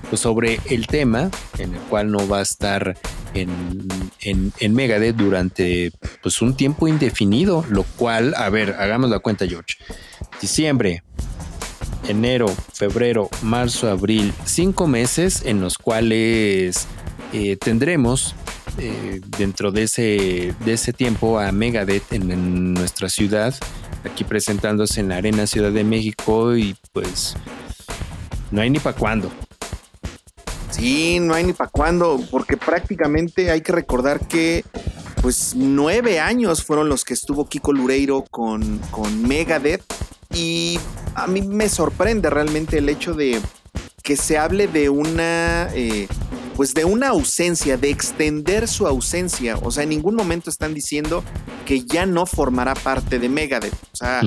[0.08, 2.96] pues, sobre el tema, en el cual no va a estar
[3.34, 3.88] en,
[4.22, 5.92] en, Megadeth durante
[6.22, 9.76] pues, un tiempo indefinido, lo cual, a ver, hagamos la cuenta, George.
[10.40, 11.02] Diciembre,
[12.08, 16.86] enero, febrero, marzo, abril, cinco meses en los cuales
[17.32, 18.34] eh, tendremos
[18.78, 23.54] eh, dentro de ese, de ese tiempo a Megadeth en, en, nuestra ciudad,
[24.04, 27.36] aquí presentándose en la Arena Ciudad de México y pues
[28.50, 29.30] no hay ni para cuándo.
[30.76, 34.62] Sí, no hay ni para cuándo, porque prácticamente hay que recordar que
[35.22, 39.82] pues nueve años fueron los que estuvo Kiko Lureiro con, con Megadeth
[40.34, 40.78] y
[41.14, 43.40] a mí me sorprende realmente el hecho de
[44.02, 46.08] que se hable de una eh,
[46.56, 49.58] pues de una ausencia, de extender su ausencia.
[49.62, 51.24] O sea, en ningún momento están diciendo
[51.64, 53.74] que ya no formará parte de Megadeth.
[53.92, 54.20] O sea,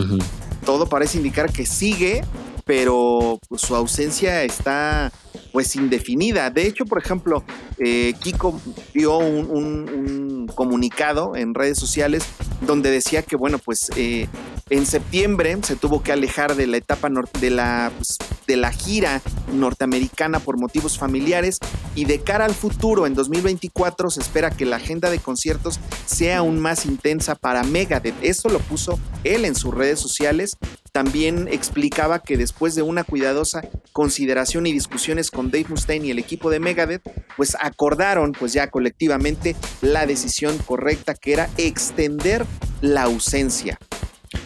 [0.65, 2.23] todo parece indicar que sigue,
[2.65, 5.11] pero pues, su ausencia está
[5.51, 6.49] pues indefinida.
[6.49, 7.43] De hecho, por ejemplo,
[7.77, 8.59] eh, Kiko
[8.93, 12.23] dio un, comunicado en redes sociales
[12.61, 14.27] donde decía que, bueno, pues eh,
[14.69, 19.21] en septiembre se tuvo que alejar de la etapa de la, pues, de la gira
[19.53, 21.59] norteamericana por motivos familiares
[21.95, 26.39] y de cara al futuro, en 2024, se espera que la agenda de conciertos sea
[26.39, 28.15] aún más intensa para Megadeth.
[28.21, 30.57] Esto lo puso él en sus redes sociales
[30.91, 33.61] también explicaba que después de una cuidadosa
[33.91, 37.01] consideración y discusiones con Dave Mustaine y el equipo de Megadeth,
[37.37, 42.45] pues acordaron pues ya colectivamente la decisión correcta que era extender
[42.81, 43.77] la ausencia.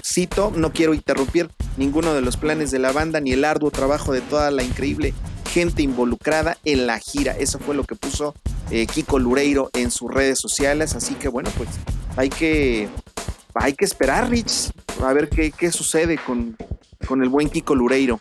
[0.05, 4.13] Cito, no quiero interrumpir ninguno de los planes de la banda ni el arduo trabajo
[4.13, 5.13] de toda la increíble
[5.53, 7.35] gente involucrada en la gira.
[7.37, 8.33] Eso fue lo que puso
[8.71, 10.95] eh, Kiko Lureiro en sus redes sociales.
[10.95, 11.69] Así que bueno, pues
[12.15, 12.89] hay que
[13.55, 14.71] hay que esperar, Rich,
[15.03, 16.55] a ver qué, qué sucede con,
[17.07, 18.19] con el buen Kiko Lureiro.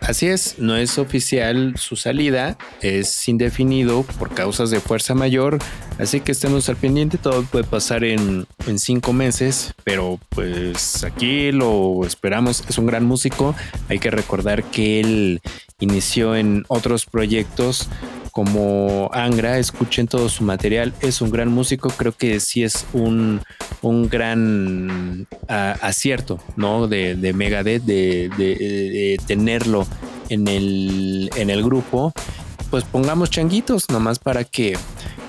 [0.00, 5.58] Así es, no es oficial su salida, es indefinido por causas de fuerza mayor,
[6.00, 11.52] así que estemos al pendiente, todo puede pasar en, en cinco meses, pero pues aquí
[11.52, 13.54] lo esperamos, es un gran músico,
[13.88, 15.40] hay que recordar que él
[15.78, 17.88] inició en otros proyectos
[18.32, 23.42] como Angra, escuchen todo su material, es un gran músico, creo que sí es un,
[23.82, 26.88] un gran uh, acierto, ¿no?
[26.88, 29.86] De, de Megadeth, de, tenerlo
[30.30, 32.12] en el, en el grupo,
[32.70, 34.76] pues pongamos changuitos nomás para que,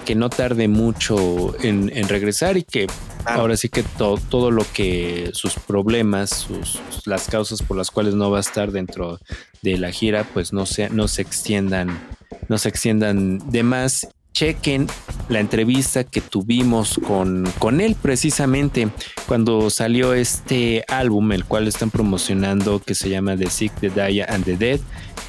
[0.06, 2.88] que no tarde mucho en regresar y que
[3.26, 8.16] ahora sí que to, todo lo que sus problemas, sus, las causas por las cuales
[8.16, 9.20] no va a estar dentro
[9.62, 12.00] de la gira, pues no se, no se extiendan
[12.48, 14.08] no se extiendan de más.
[14.34, 14.88] Chequen
[15.30, 18.90] la entrevista que tuvimos con, con él precisamente
[19.28, 24.24] cuando salió este álbum, el cual están promocionando, que se llama The Sick, The Die
[24.24, 24.80] and The Dead.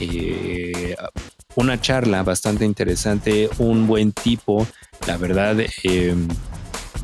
[0.00, 0.96] Eh,
[1.56, 4.66] una charla bastante interesante, un buen tipo,
[5.06, 6.14] la verdad, eh,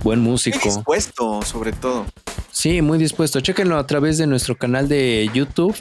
[0.03, 0.59] buen músico.
[0.65, 2.07] Muy dispuesto, sobre todo.
[2.51, 3.41] Sí, muy dispuesto.
[3.41, 5.77] Chequenlo a través de nuestro canal de YouTube,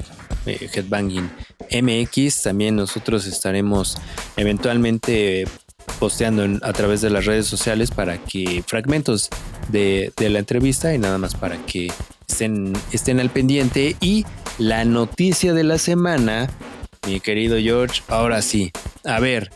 [0.45, 1.29] eh, Headbanging
[1.71, 2.43] MX.
[2.43, 3.97] También nosotros estaremos
[4.37, 5.45] eventualmente
[5.99, 9.29] posteando en, a través de las redes sociales para que fragmentos
[9.69, 11.91] de, de, la entrevista y nada más para que
[12.27, 13.95] estén, estén al pendiente.
[13.99, 14.25] Y
[14.57, 16.49] la noticia de la semana,
[17.07, 18.71] mi querido George, ahora sí,
[19.03, 19.51] a ver.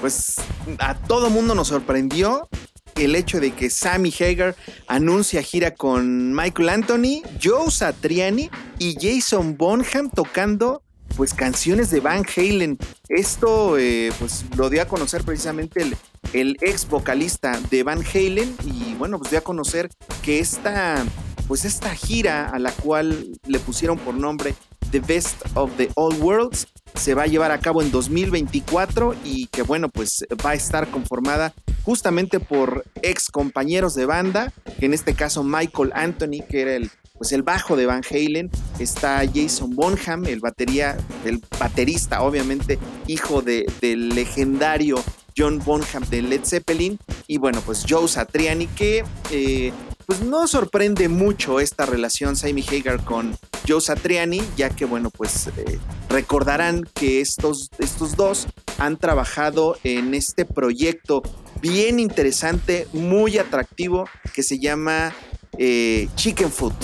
[0.00, 0.36] Pues
[0.78, 2.48] a todo mundo nos sorprendió
[2.96, 9.56] el hecho de que Sammy Hagar anuncia gira con Michael Anthony, Joe Satriani y Jason
[9.56, 10.82] Bonham tocando
[11.16, 12.78] pues canciones de Van Halen.
[13.08, 15.96] Esto eh, pues lo dio a conocer precisamente el,
[16.32, 19.90] el, ex vocalista de Van Halen y bueno pues dio a conocer
[20.22, 21.04] que esta
[21.48, 24.54] pues esta gira a la cual le pusieron por nombre
[24.90, 29.46] The Best of the Old Worlds se va a llevar a cabo en 2024 y
[29.46, 31.52] que bueno pues va a estar conformada
[31.84, 36.90] justamente por ex compañeros de banda, que en este caso Michael Anthony, que era el
[37.22, 43.42] pues el bajo de Van Halen, está Jason Bonham, el batería, el baterista, obviamente, hijo
[43.42, 45.00] de, del legendario
[45.36, 49.72] John Bonham de Led Zeppelin, y bueno, pues Joe Satriani, que eh,
[50.04, 55.46] pues no sorprende mucho esta relación Sammy Hagar con Joe Satriani, ya que bueno, pues
[55.46, 55.78] eh,
[56.08, 61.22] recordarán que estos, estos dos han trabajado en este proyecto
[61.62, 65.14] bien interesante, muy atractivo, que se llama
[65.56, 66.74] eh, Chicken Food.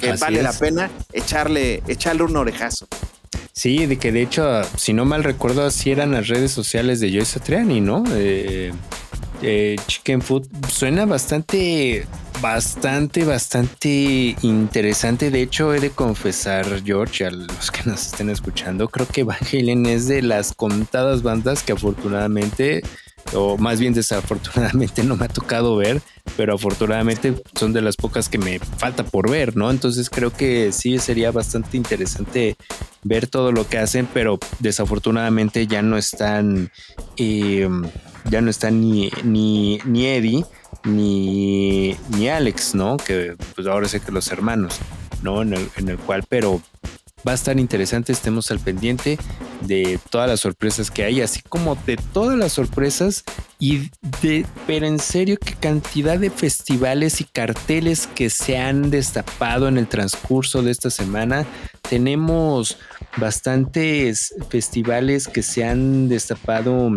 [0.00, 0.44] Que Así vale es.
[0.44, 2.86] la pena echarle, echarle un orejazo.
[3.52, 7.10] Sí, de que de hecho, si no mal recuerdo, así eran las redes sociales de
[7.10, 8.04] Joe Satriani, ¿no?
[8.10, 8.72] Eh,
[9.40, 12.06] eh, Chicken Food suena bastante,
[12.42, 15.30] bastante, bastante interesante.
[15.30, 19.38] De hecho, he de confesar, George, a los que nos estén escuchando, creo que Van
[19.50, 22.82] Halen es de las contadas bandas que afortunadamente
[23.34, 26.00] o más bien desafortunadamente no me ha tocado ver,
[26.36, 29.70] pero afortunadamente son de las pocas que me falta por ver, ¿no?
[29.70, 32.56] Entonces creo que sí sería bastante interesante
[33.02, 36.70] ver todo lo que hacen, pero desafortunadamente ya no están,
[37.16, 37.68] eh,
[38.30, 40.44] ya no están ni, ni, ni Eddie
[40.84, 42.96] ni, ni Alex, ¿no?
[42.96, 44.78] Que pues ahora sé que los hermanos,
[45.22, 45.42] ¿no?
[45.42, 46.60] En el, en el cual, pero
[47.26, 49.18] va a estar interesante, estemos al pendiente
[49.62, 53.24] de todas las sorpresas que hay, así como de todas las sorpresas
[53.58, 53.90] y
[54.22, 59.78] de, pero en serio, qué cantidad de festivales y carteles que se han destapado en
[59.78, 61.46] el transcurso de esta semana.
[61.88, 62.78] Tenemos
[63.16, 66.90] bastantes festivales que se han destapado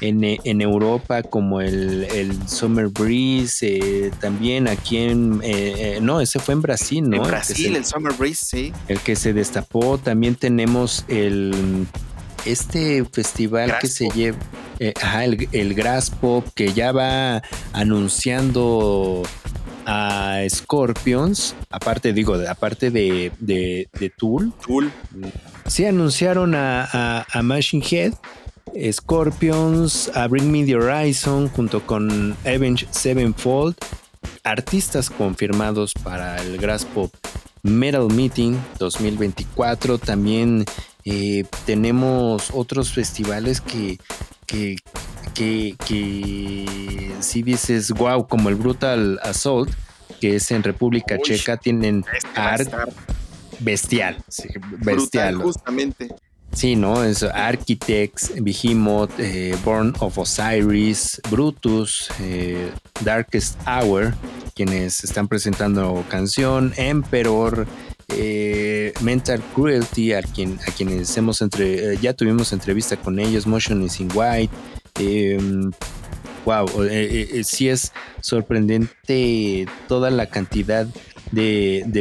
[0.00, 6.38] en, en Europa, como el, el, Summer Breeze, eh, también aquí en, eh, no, ese
[6.38, 7.16] fue en Brasil, ¿no?
[7.16, 8.72] En Brasil, el, el, Summer Breeze, sí.
[8.88, 11.86] El que se destapó, también tenemos el
[12.44, 13.96] este festival Grass que Pop.
[13.96, 14.38] se lleva,
[14.78, 17.42] eh, ajá, el, el Grass Pop, que ya va
[17.72, 19.22] anunciando
[19.86, 24.52] a Scorpions, aparte digo, aparte de, de, de Tool.
[24.64, 24.90] Tool.
[25.66, 28.14] Sí anunciaron a, a, a, Machine Head,
[28.92, 33.76] Scorpions, a Bring Me the Horizon, junto con Avenged Sevenfold,
[34.44, 37.12] artistas confirmados para el Grass Pop
[37.62, 39.98] Metal Meeting 2024.
[39.98, 40.64] También
[41.04, 43.98] eh, tenemos otros festivales que,
[44.46, 44.76] que,
[45.34, 49.70] que, que si dices wow, como el Brutal Assault,
[50.20, 52.04] que es en República Uy, Checa, tienen
[52.34, 52.70] art
[53.60, 54.48] bestial, sí,
[54.78, 55.34] bestial.
[55.34, 56.08] Brutal, justamente.
[56.52, 57.04] Sí, ¿no?
[57.04, 62.72] Es Architects, Behemoth, eh, Born of Osiris, Brutus, eh,
[63.04, 64.14] Darkest Hour,
[64.54, 67.68] quienes están presentando canción, Emperor,
[68.08, 73.84] eh, Mental Cruelty, a, quien, a quienes hemos entre, ya tuvimos entrevista con ellos, Motion
[73.84, 74.52] is in White.
[76.44, 77.92] wow, em, sí es
[78.22, 81.00] sorprendente toda la cantidad de,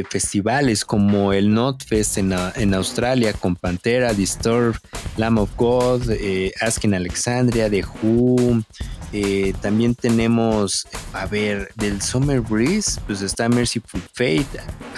[0.10, 4.76] festivales como el Notfest en, en Australia con Pantera, Disturb,
[5.18, 8.64] Lamb of God, eh, Asking Alexandria, The Who.
[9.12, 14.46] Eh, también tenemos, a ver, del Summer Breeze, pues está Merciful Fate,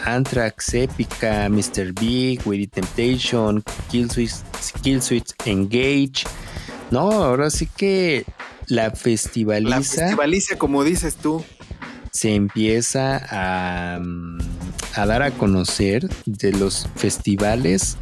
[0.03, 1.93] Anthrax, Epica, Mr.
[1.93, 4.33] Big, Witty Temptation, Killswitch,
[4.81, 6.25] Killswitch Engage.
[6.89, 8.25] No, ahora sí que
[8.67, 9.69] la festivaliza.
[9.69, 11.43] La festivaliza, como dices tú
[12.11, 14.39] se empieza a, mm,
[14.95, 17.97] a, dar a conocer de los festivales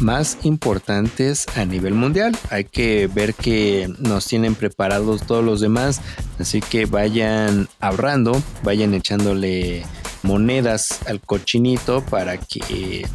[0.00, 2.36] más importantes a nivel mundial.
[2.50, 6.00] Hay que ver que nos tienen preparados todos los demás,
[6.38, 9.84] así que vayan ahorrando, vayan echándole
[10.22, 13.06] monedas al cochinito para que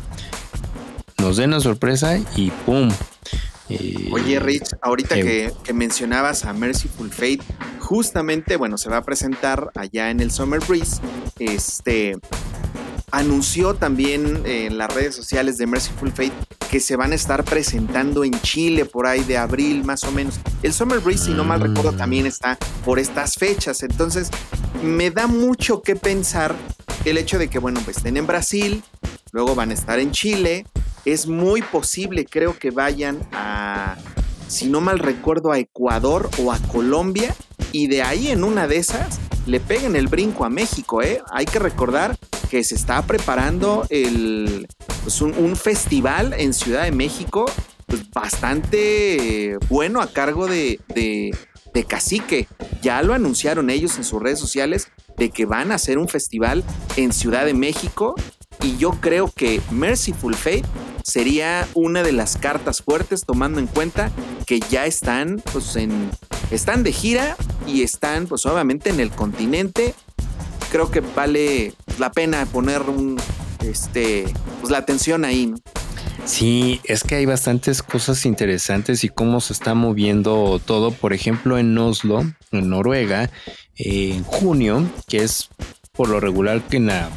[1.17, 2.89] nos den una sorpresa y ¡pum!
[3.69, 7.41] Oye, Rich, ahorita que, mencionabas a Merciful Fate,
[7.79, 11.01] justamente, bueno, se va a presentar allá en el Summer Breeze.
[11.39, 12.15] Este
[13.11, 16.33] anunció también en las redes sociales de Merciful Fate
[16.69, 20.39] que se van a estar presentando en Chile por ahí de abril más o menos.
[20.61, 23.83] El Summer Breeze, si no mal recuerdo, también está por estas fechas.
[23.83, 24.29] Entonces,
[24.83, 26.53] me da mucho que pensar
[27.05, 28.83] el hecho de que, bueno, pues estén en Brasil,
[29.31, 30.65] luego van a estar en Chile,
[31.05, 33.95] es muy posible, creo que vayan a,
[34.49, 37.33] si no mal recuerdo, a Ecuador o a Colombia
[37.71, 41.01] y de ahí en una de esas le peguen el brinco a México.
[41.01, 41.21] ¿eh?
[41.31, 42.17] Hay que recordar
[42.49, 44.67] que se está preparando el,
[45.03, 47.45] pues un, festival en Ciudad de México
[47.85, 51.35] pues bastante bueno a cargo de, de,
[51.73, 52.47] de Cacique.
[52.81, 56.63] Ya lo anunciaron ellos en sus redes sociales de que van a hacer un festival
[56.95, 58.15] en Ciudad de México
[58.61, 60.65] y yo creo que Merciful Fate
[61.03, 64.11] sería una de las cartas fuertes tomando en cuenta
[64.45, 66.11] que ya están pues en
[66.51, 69.95] están de gira y están pues obviamente en el continente.
[70.71, 73.19] Creo que vale la pena poner un
[73.61, 74.25] este
[74.61, 75.53] pues la atención ahí,
[76.27, 80.91] Sí, es que hay bastantes cosas interesantes y cómo se está moviendo todo.
[80.91, 82.19] Por ejemplo, en Oslo,
[82.51, 83.31] en Noruega,
[83.77, 85.47] en junio, que es
[85.93, 87.09] por lo regular que en la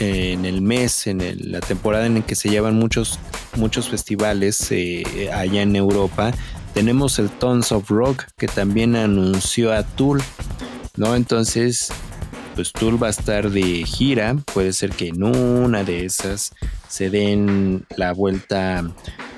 [0.00, 3.20] en el mes, en la temporada en que se llevan muchos,
[3.54, 6.32] muchos festivales eh, allá en Europa,
[6.74, 10.20] tenemos el Tons of Rock que también anunció a Tool,
[10.96, 11.14] ¿no?
[11.14, 11.90] Entonces,
[12.54, 16.52] pues Tool va a estar de gira, puede ser que en una de esas
[16.88, 18.84] se den la vuelta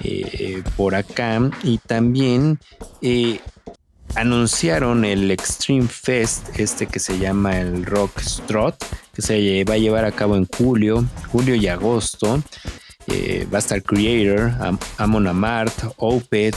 [0.02, 2.58] eh, por acá y también
[3.02, 3.40] eh,
[4.14, 8.76] anunciaron el Extreme Fest, este que se llama el Rock Strut,
[9.12, 12.42] que se va a llevar a cabo en julio, julio y agosto.
[13.06, 14.52] Eh, va a estar Creator,
[14.96, 16.56] Amon Amart, Opet,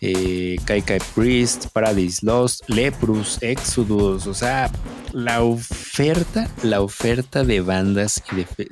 [0.00, 4.70] eh, Kai Kai Priest, Paradise Lost, Leprus, Exodus, o sea,
[5.12, 8.22] la oferta, la oferta de bandas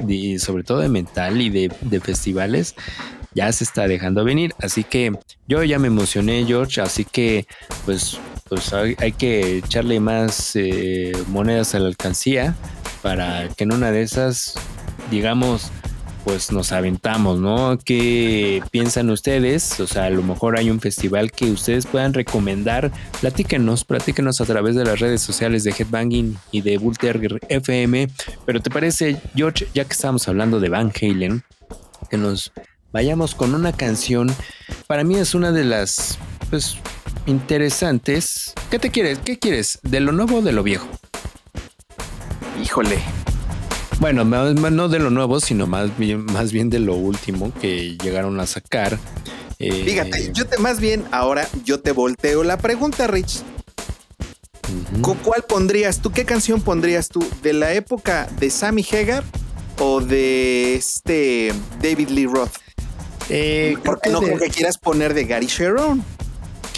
[0.07, 2.75] y sobre todo de metal y de, festivales
[3.35, 4.55] ya se está dejando venir.
[4.61, 5.13] Así que
[5.47, 6.81] yo ya me emocioné, George.
[6.81, 7.47] Así que,
[7.85, 8.19] pues,
[8.49, 12.57] pues hay, que echarle más eh, monedas a la alcancía
[13.03, 14.55] para que en una de esas,
[15.11, 15.71] digamos,
[16.29, 17.79] pues nos aventamos, ¿no?
[17.83, 19.81] ¿Qué piensan ustedes?
[19.81, 22.93] O sea, a lo mejor hay un festival que ustedes puedan recomendar.
[23.23, 28.11] Platíquenos, platíquenos a través de las redes sociales de Headbanging y de Bulter FM.
[28.45, 31.45] Pero ¿te parece, George, ya que estamos hablando de Van Halen,
[32.11, 32.53] que nos
[32.93, 34.31] vayamos con una canción.
[34.87, 36.19] Para mí es una de las
[36.51, 36.77] pues,
[37.25, 38.53] interesantes.
[38.71, 39.19] ¿Qué te quieres?
[39.21, 39.79] ¿Qué quieres?
[39.83, 40.89] ¿De lo nuevo o de lo viejo?
[42.63, 42.99] Híjole.
[44.01, 48.39] Bueno, no de lo nuevo, sino más bien, más bien de lo último que llegaron
[48.39, 48.99] a sacar.
[49.59, 53.43] Eh, Fíjate, yo te más bien ahora yo te volteo la pregunta, Rich.
[55.03, 56.13] ¿Cuál pondrías tú?
[56.13, 57.27] ¿Qué canción pondrías tú?
[57.43, 59.25] ¿De la época de Sammy Hagar
[59.79, 62.53] o de este David Lee Roth?
[63.31, 66.05] Eh, Porque no como que quieras poner de Gary Sharon.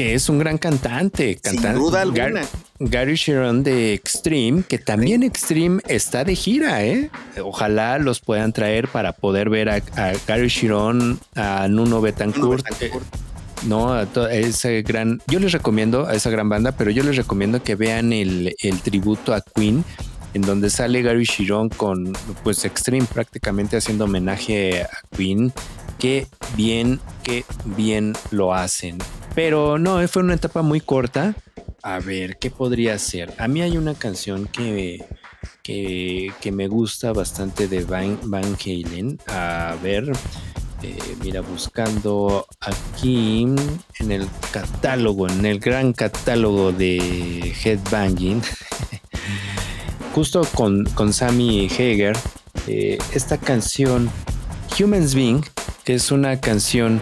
[0.00, 1.36] Que es un gran cantante.
[1.36, 2.40] cantante Sin duda alguna.
[2.78, 7.10] Gary Sharon de Extreme, que también Extreme está de gira, ¿eh?
[7.44, 9.82] Ojalá los puedan traer para poder ver a,
[10.26, 12.64] Gary Sharon, a Nuno Betancourt.
[12.80, 12.90] Eh,
[13.66, 15.20] no, a ese gran.
[15.26, 18.80] Yo les recomiendo a esa gran banda, pero yo les recomiendo que vean el, el
[18.80, 19.84] tributo a Queen
[20.32, 25.52] en donde sale Gary Sharon con pues Extreme prácticamente haciendo homenaje a Queen
[26.00, 26.26] qué
[26.56, 28.98] bien, qué bien lo hacen.
[29.34, 31.36] Pero no, fue una etapa muy corta.
[31.82, 33.32] A ver, ¿qué podría ser?
[33.38, 35.04] A mí hay una canción que,
[35.62, 39.18] que, que me gusta bastante de Van, Van Halen.
[39.28, 40.10] A ver,
[40.82, 43.46] eh, mira, buscando aquí
[43.98, 48.42] en el catálogo, en el gran catálogo de Headbanging,
[50.14, 52.16] justo con, con Sammy Hager,
[52.66, 54.10] eh, esta canción
[54.78, 55.44] Humans Being,
[55.94, 57.00] es una canción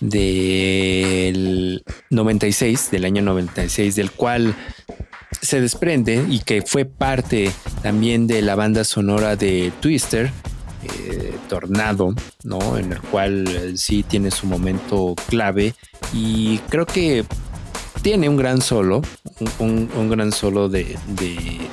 [0.00, 4.54] del 96, del año 96, del cual
[5.40, 7.50] se desprende y que fue parte
[7.82, 10.30] también de la banda sonora de Twister,
[10.82, 12.14] eh, Tornado,
[12.44, 12.78] ¿no?
[12.78, 15.74] En el cual eh, sí tiene su momento clave
[16.12, 17.24] y creo que
[18.02, 19.02] tiene un gran solo,
[19.58, 20.96] un, gran solo de,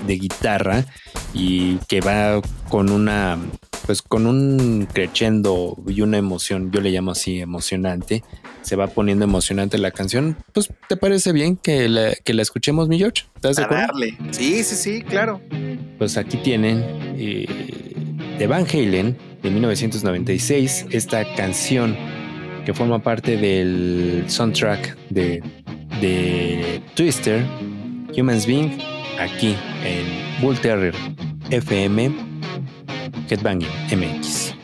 [0.08, 0.86] guitarra
[1.34, 3.38] y que va con una,
[3.86, 8.24] pues con un crescendo y una emoción, yo le llamo así emocionante,
[8.62, 12.88] se va poniendo emocionante la canción, pues ¿te parece bien que la, que la escuchemos,
[12.88, 13.26] mi George?
[13.36, 13.94] ¿Estás de acuerdo?
[14.32, 15.42] Sí, sí, sí, claro.
[15.98, 16.84] Pues aquí tienen
[17.18, 17.96] eh,
[18.38, 21.96] de Van Halen de 1996 esta canción
[22.66, 25.44] que forma parte del soundtrack de,
[26.00, 27.46] de Twister,
[28.18, 28.78] Humans Being,
[29.20, 30.96] aquí en Bull Terrier
[31.50, 32.12] FM,
[33.30, 34.63] Headbanging MX.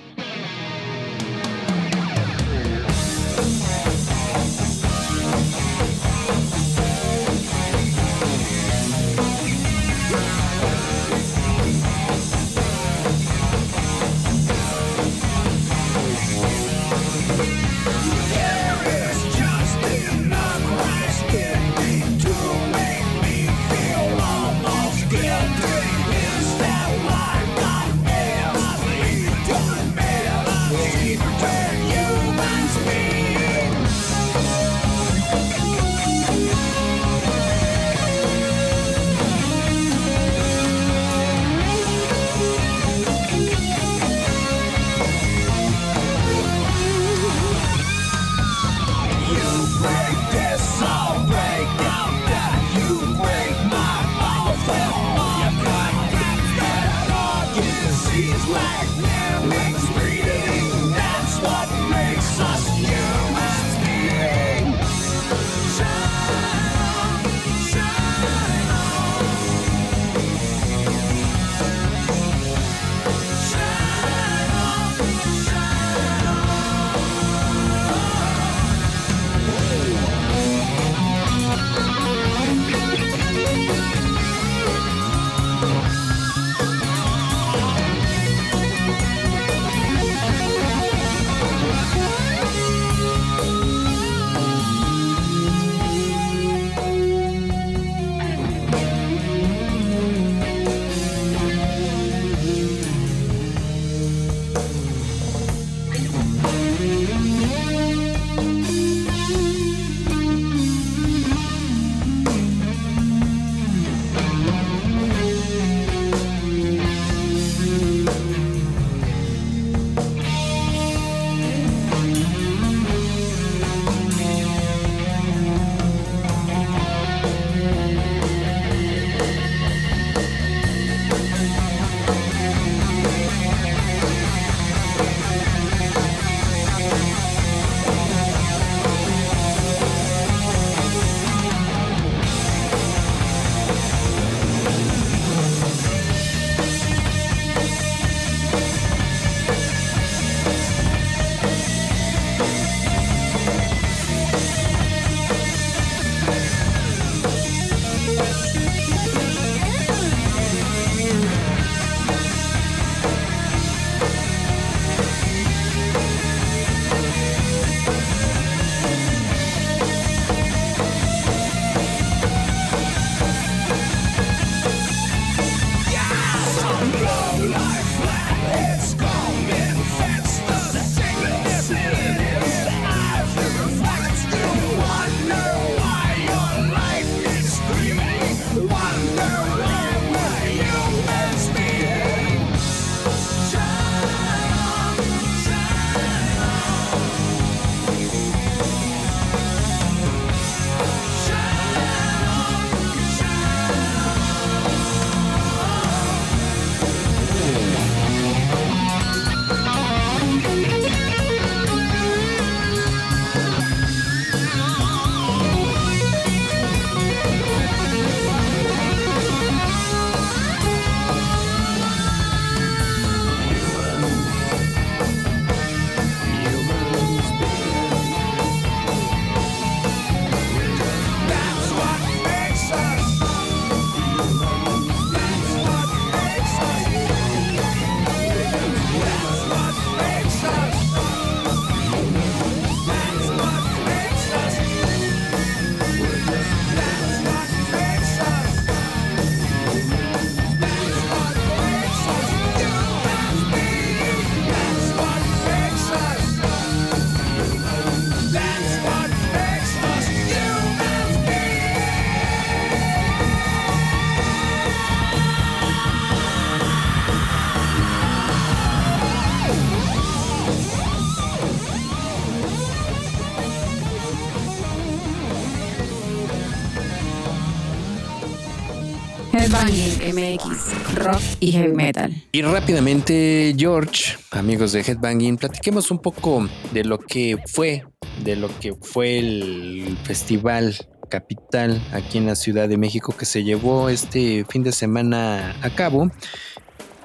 [279.49, 282.13] Headbanging MX, rock y heavy metal.
[282.31, 287.83] Y rápidamente, George, amigos de Headbanging, platiquemos un poco de lo que fue,
[288.23, 290.77] de lo que fue el festival
[291.09, 295.71] capital aquí en la Ciudad de México que se llevó este fin de semana a
[295.71, 296.11] cabo.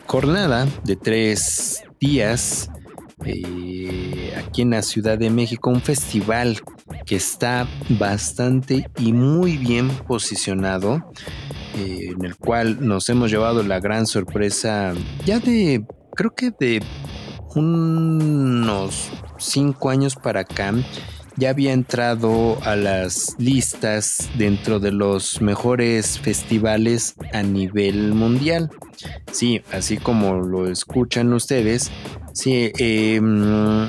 [0.06, 2.68] Jornada de tres días
[3.24, 6.60] eh, aquí en la Ciudad de México, un festival
[7.06, 11.10] que está bastante y muy bien posicionado,
[11.76, 14.94] eh, en el cual nos hemos llevado la gran sorpresa
[15.24, 16.82] ya de, creo que de
[17.54, 20.72] unos cinco años para acá,
[21.36, 28.70] ya había entrado a las listas dentro de los mejores festivales a nivel mundial.
[29.32, 31.90] Sí, así como lo escuchan ustedes,
[32.32, 33.88] sí, em,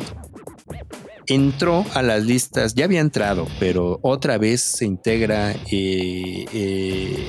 [1.27, 7.27] entró a las listas, ya había entrado, pero otra vez se integra eh, eh,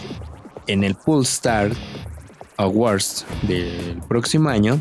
[0.67, 1.71] en el Pool Star
[2.57, 4.81] Awards del próximo año,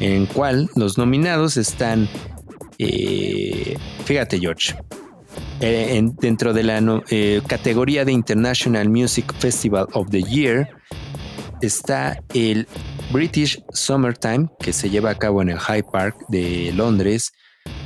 [0.00, 2.08] en cual los nominados están
[2.84, 4.74] eh, fíjate, George.
[5.60, 10.68] Eh, dentro de la eh, categoría de International Music Festival of the Year
[11.60, 12.66] está el
[13.12, 17.32] British Summertime, que se lleva a cabo en el Hyde Park de Londres,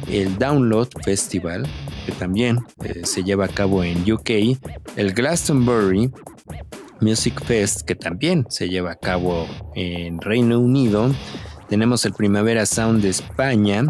[0.09, 1.69] el Download Festival,
[2.07, 2.61] que también
[3.05, 4.31] se lleva a cabo en UK,
[4.97, 6.11] el Glastonbury
[7.01, 11.11] Music Fest, que también se lleva a cabo en Reino Unido,
[11.69, 13.85] tenemos el Primavera Sound de España,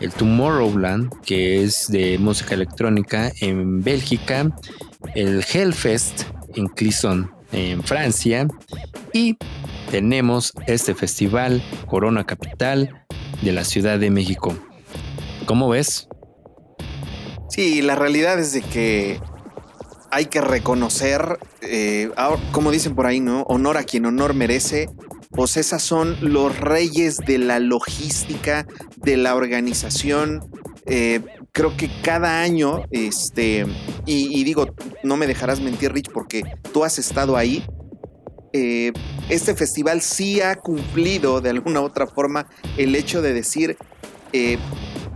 [0.00, 4.50] el Tomorrowland, que es de música electrónica en Bélgica,
[5.14, 6.22] el Hellfest
[6.54, 8.48] en Clisson, en Francia,
[9.12, 9.36] y
[9.90, 13.04] tenemos este festival Corona Capital
[13.42, 14.56] de la Ciudad de México.
[15.44, 16.08] ¿Cómo ves?
[17.50, 19.20] Sí, la realidad es de que
[20.10, 22.10] hay que reconocer, eh,
[22.52, 23.42] como dicen por ahí, ¿no?
[23.42, 24.88] Honor a quien honor merece
[25.30, 30.50] pues esas son los reyes de la logística, de la organización.
[30.86, 31.20] Eh,
[31.52, 33.66] creo que cada año, este,
[34.06, 36.42] y, digo, no me dejarás mentir, Rich, porque
[36.72, 37.64] tú has estado ahí.
[38.54, 38.92] Eh,
[39.28, 42.48] este festival sí ha cumplido de alguna u otra forma
[42.78, 43.76] el hecho de decir,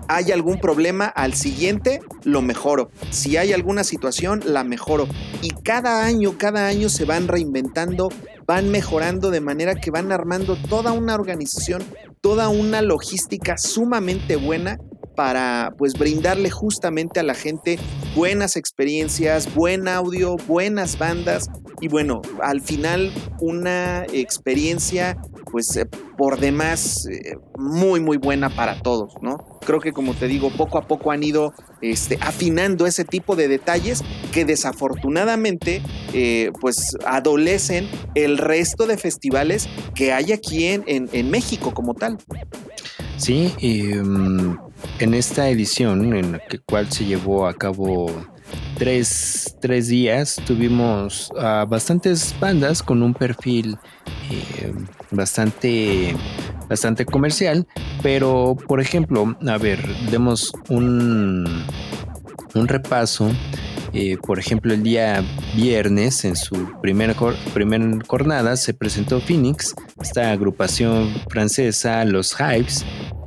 [0.08, 2.90] hay algún problema, al siguiente lo mejoro.
[3.10, 5.08] Si hay alguna situación, la mejoro.
[5.40, 8.08] Y cada año, cada año se van reinventando
[8.46, 11.82] van mejorando de manera que van armando toda una organización,
[12.20, 14.78] toda una logística sumamente buena
[15.14, 17.78] para pues brindarle justamente a la gente
[18.14, 21.50] buenas experiencias, buen audio, buenas bandas
[21.80, 25.16] y bueno, al final una experiencia
[25.52, 25.86] pues eh,
[26.16, 29.36] por demás eh, muy muy buena para todos, ¿no?
[29.64, 33.46] Creo que como te digo, poco a poco han ido este, afinando ese tipo de
[33.46, 35.82] detalles que desafortunadamente
[36.14, 42.18] eh, pues adolecen el resto de festivales que hay aquí en, en, México como tal.
[43.18, 44.58] Sí, y, mm,
[44.98, 48.10] en esta edición en la cual se llevó a cabo
[48.76, 49.56] tres,
[49.88, 53.78] días tuvimos a bastantes bandas con un perfil
[54.30, 54.72] eh,
[55.10, 56.16] bastante,
[56.68, 57.66] bastante comercial,
[58.02, 59.80] pero por ejemplo, a ver,
[60.10, 61.64] demos un,
[62.54, 63.30] un repaso.
[63.94, 65.22] Eh, por ejemplo, el día
[65.54, 67.14] viernes, en su primera,
[67.52, 72.86] primera jornada, se presentó Phoenix, esta agrupación francesa, los Hypes,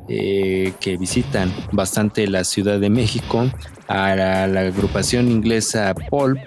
[0.09, 3.47] eh, que visitan bastante la Ciudad de México,
[3.87, 6.39] a la, agrupación inglesa Pulp,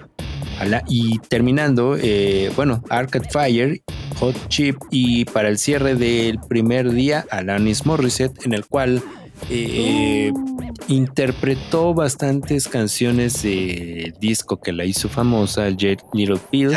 [0.87, 3.81] y terminando, eh, bueno, Arcade Fire,
[4.19, 9.01] Hot Chip y para el cierre del primer día, Alanis Morissette, en el cual
[9.49, 10.33] eh,
[10.87, 16.71] interpretó bastantes canciones de disco que la hizo famosa, Jet Little Pill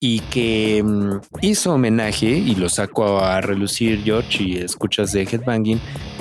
[0.00, 5.80] y que mm, hizo homenaje, y lo saco a relucir George y escuchas de Headbanging,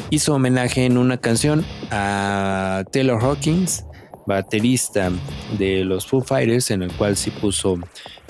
[0.10, 3.86] hizo homenaje en una canción a Taylor Hawkins,
[4.26, 5.12] baterista
[5.58, 7.78] de los Foo Fighters, en el cual sí puso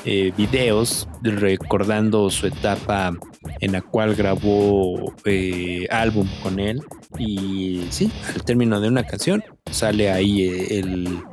[0.04, 3.14] eh, videos recordando su etapa
[3.62, 6.82] en la cual grabó eh, álbum con él.
[7.18, 11.24] Y sí, al término de una canción sale ahí eh, el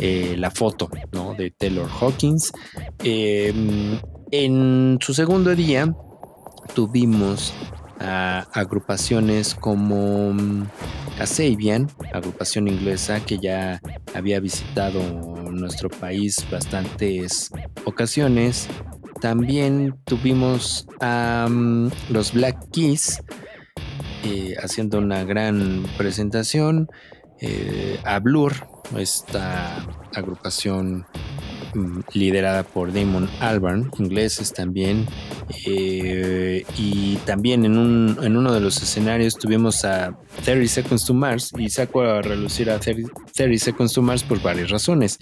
[0.00, 0.88] la foto
[1.36, 2.52] de Taylor Hawkins.
[3.04, 3.98] Em,
[4.30, 5.92] en su segundo día
[6.74, 7.52] tuvimos
[8.00, 10.66] agrupaciones como mm,
[12.12, 13.80] agrupación inglesa que ya
[14.14, 15.02] había visitado
[15.50, 17.50] nuestro país bastantes
[17.84, 18.68] ocasiones.
[19.20, 23.22] También tuvimos a mm, los Black Keys
[24.24, 26.88] eh, haciendo una gran presentación.
[27.42, 28.52] Eh, a Blur,
[28.98, 29.76] esta
[30.14, 31.06] agrupación
[32.12, 35.06] liderada por Damon Albarn, ingleses también.
[35.66, 41.14] Eh, y también en, un, en uno de los escenarios tuvimos a 30 Seconds to
[41.14, 43.10] Mars y saco a relucir a 30,
[43.58, 45.18] Seconds to Mars por varias razones.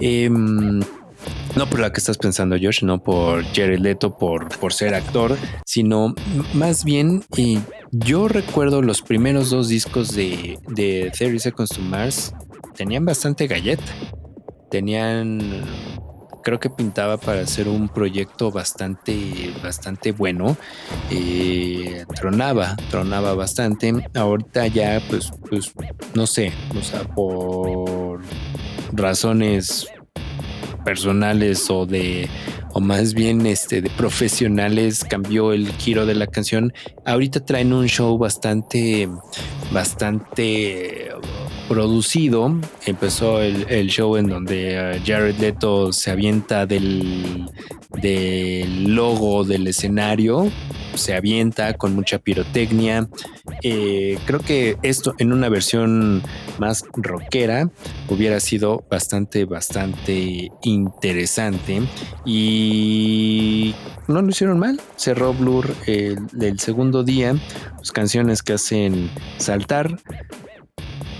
[0.00, 0.80] Em,
[1.56, 5.36] no por la que estás pensando, Josh, no por Jared Leto, por, por ser actor,
[5.66, 6.14] sino
[6.54, 7.58] más bien eh,
[7.90, 12.32] yo recuerdo los primeros dos discos de, de 30 Seconds to Mars
[12.76, 13.82] tenían bastante galleta.
[14.70, 15.40] Tenían,
[16.42, 20.56] creo que pintaba para hacer un proyecto bastante, bastante bueno.
[21.10, 23.92] Eh, tronaba, tronaba bastante.
[24.14, 25.72] Ahorita ya, pues, pues,
[26.14, 28.20] no sé, o sea, por
[28.92, 29.88] razones
[30.84, 32.28] personales o de
[32.72, 36.72] o más bien este de profesionales cambió el giro de la canción.
[37.04, 39.08] Ahorita traen un show bastante
[39.72, 41.10] bastante
[41.68, 42.58] producido.
[42.84, 47.46] Empezó el, show en donde uh, Jared Leto se avienta del,
[48.02, 50.50] del logo del escenario,
[50.94, 53.08] se avienta con mucha pirotecnia.
[53.62, 56.22] Eh, creo que esto en una versión
[56.58, 57.70] más rockera
[58.08, 61.82] hubiera sido bastante, bastante interesante
[62.24, 63.74] y
[64.08, 64.80] no lo hicieron mal.
[64.96, 67.34] Cerró Blur el, el segundo día,
[67.76, 69.98] pues, canciones que hacen saltar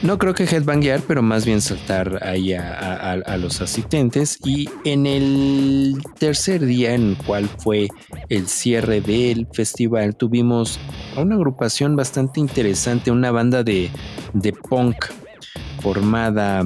[0.02, 4.38] no creo que headbanguear, pero más bien saltar ahí a, los asistentes.
[4.44, 7.88] Y en el tercer día, en el cual fue
[8.28, 10.78] el cierre del festival, tuvimos
[11.16, 13.90] a una agrupación bastante interesante, una banda de,
[14.68, 15.06] punk
[15.80, 16.62] formada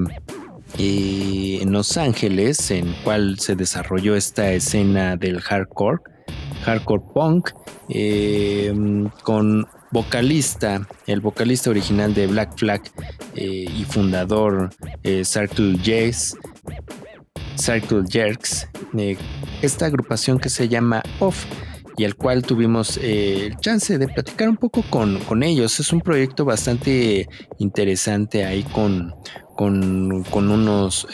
[0.79, 5.99] eh, en Los Ángeles, en cual se desarrolló esta escena del hardcore,
[6.65, 7.51] hardcore punk,
[7.89, 8.73] eh,
[9.23, 12.83] con vocalista, el vocalista original de Black Flag
[13.37, 14.71] eh, y fundador
[15.05, 16.37] eh, Circle Jazz,
[17.55, 18.69] Circle Jerks,
[18.99, 19.17] eh,
[19.63, 21.45] esta agrupación que se llama Off
[21.97, 25.79] y al cual tuvimos el chance de platicar un poco con, con, ellos.
[25.79, 27.29] Es un proyecto bastante
[27.59, 29.15] interesante ahí con,
[29.55, 31.07] con, con unos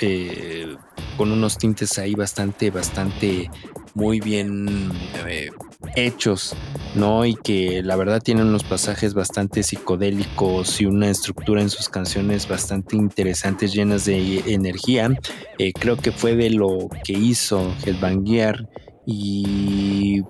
[1.19, 3.51] con unos tintes ahí bastante, bastante
[3.95, 4.91] muy bien
[5.27, 5.51] eh,
[5.97, 6.55] hechos,
[6.95, 7.25] ¿no?
[7.25, 12.49] Y que la verdad tienen unos pasajes bastante psicodélicos y una estructura en sus canciones
[12.49, 15.11] bastante interesantes, llenas de energía.
[15.59, 18.69] Eh, creo que fue de lo que hizo Headbanguear
[19.07, 20.23] y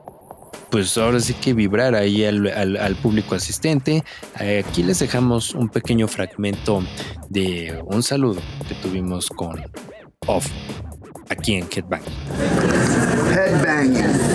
[0.70, 4.04] pues ahora sí que vibrar ahí al, público asistente.
[4.38, 6.82] Eh, aquí les dejamos un pequeño fragmento
[7.28, 9.60] de un saludo que tuvimos con
[10.26, 10.46] Off
[11.28, 12.02] aquí en Headbang.
[13.32, 14.29] Headbanging.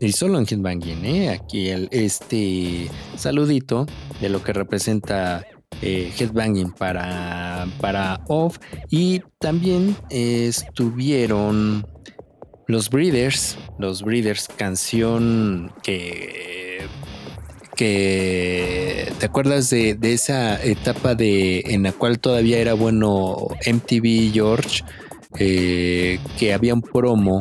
[0.00, 1.30] Y solo en Headbanging, ¿eh?
[1.30, 3.86] Aquí el, este saludito
[4.20, 5.44] de lo que representa
[5.80, 8.58] eh, headbanging para, para off.
[8.90, 11.86] Y también estuvieron
[12.66, 16.52] los Breeders, los Breeders, canción que
[17.76, 24.84] que te acuerdas de, esa etapa de en la cual todavía era bueno MTV George,
[25.38, 27.40] eh, que había un promo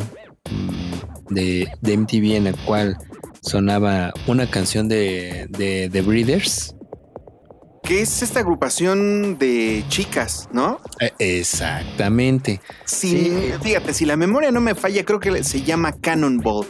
[0.50, 2.98] mm, de, MTV en el cual
[3.42, 6.76] sonaba una canción de, de, Breeders.
[7.84, 10.80] Que es esta agrupación de chicas, ¿no?
[11.00, 12.62] Eh, exactamente.
[12.86, 13.52] sí.
[13.62, 16.68] Fíjate, si la memoria no me falla, creo que se llama Cannonball.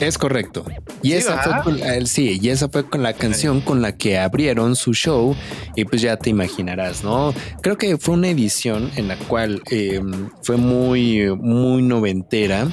[0.00, 0.64] Es correcto.
[1.02, 4.76] Y esa fue con, sí, y esa fue con la canción con la que abrieron
[4.76, 5.36] su show.
[5.76, 7.34] Y pues ya te imaginarás, ¿no?
[7.62, 12.68] Creo que fue una edición en la cual em, fue muy, muy noventera,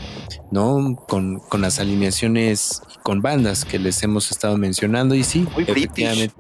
[0.52, 0.96] ¿no?
[1.08, 5.16] Con, con las alineaciones con bandas que les hemos estado mencionando.
[5.16, 6.32] Y sí, muy british.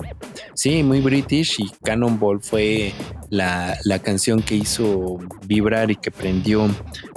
[0.54, 1.60] Sí, muy british.
[1.60, 2.94] Y Cannonball fue
[3.30, 6.70] la, la canción que hizo vibrar y que prendió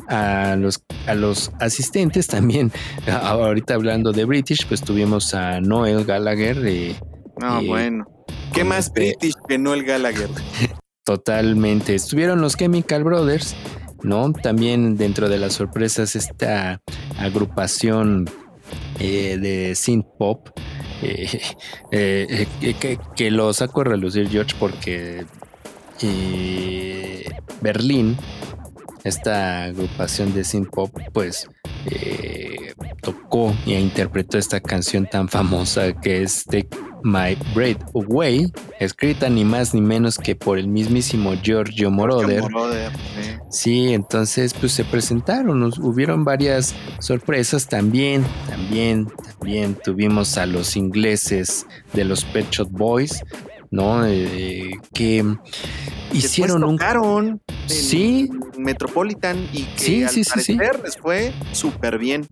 [0.09, 2.73] a los, a los asistentes también.
[3.23, 6.67] Ahorita hablando de British, pues tuvimos a Noel Gallagher.
[6.67, 6.97] Eh,
[7.41, 8.05] ah, bueno.
[8.53, 10.31] ¿Qué más este British que Noel Gallagher?
[11.05, 11.95] Totalmente.
[11.95, 13.55] Estuvieron los Chemical Brothers,
[14.03, 14.33] ¿no?
[14.33, 16.81] También dentro de las sorpresas esta
[17.19, 18.29] agrupación
[18.99, 20.49] eh, de synth pop.
[21.03, 21.41] Eh,
[21.93, 25.27] eh, que, que, lo saco a relucir George porque
[27.61, 28.17] Berlín
[29.05, 31.49] esta agrupación de synth pop, pues
[31.87, 36.71] eh, tocó y interpretó esta canción tan famosa que es Take
[37.03, 38.51] My Breath Away,
[38.81, 42.43] escrita ni más ni menos que por el mismísimo Giorgio Moroder.
[43.51, 43.93] sí.
[43.93, 52.05] entonces pues se presentaron, hubieron varias sorpresas también, también, también tuvimos a los ingleses de
[52.05, 53.23] los Pet Shop Boys,
[53.75, 54.07] ¿no?
[54.07, 55.25] Eh, que
[56.13, 57.29] hicieron tocaron un...
[57.29, 62.27] en Sí, Metropolitan y que Sí, al sí, les fue súper bien.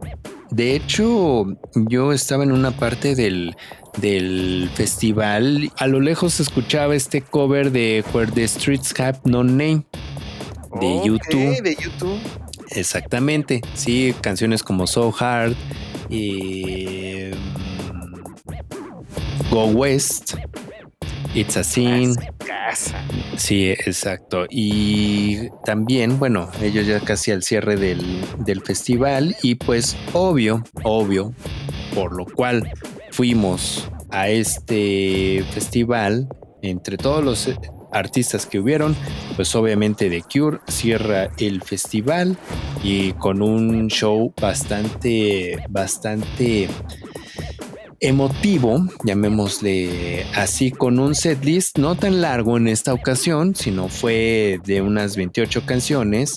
[0.51, 3.57] de hecho, yo estaba en una parte del,
[3.99, 5.73] del festival.
[5.79, 9.85] A lo lejos escuchaba este cover de Where the Streets Have No Name.
[10.81, 11.61] De YouTube.
[11.63, 12.19] de YouTube.
[12.71, 15.55] Exactamente, sí, canciones como So Hard,
[16.09, 17.35] eh,
[19.51, 20.37] Go West,
[21.35, 22.15] It's a Sin,
[23.37, 24.47] sí, exacto.
[24.51, 28.03] Y también, bueno, ellos ya casi al cierre del,
[28.39, 31.33] del festival y pues obvio, obvio,
[31.95, 32.71] por lo cual
[33.11, 36.29] fuimos a este festival
[36.61, 37.57] entre todos los eh,
[37.93, 38.95] artistas que hubieron,
[39.37, 42.37] pues obviamente The Cure cierra el festival
[42.83, 46.69] y con un show bastante, bastante
[48.03, 54.83] emotivo, llamémosle así, con un setlist no tan largo en esta ocasión, sino fue de
[54.83, 56.37] unas 28 canciones.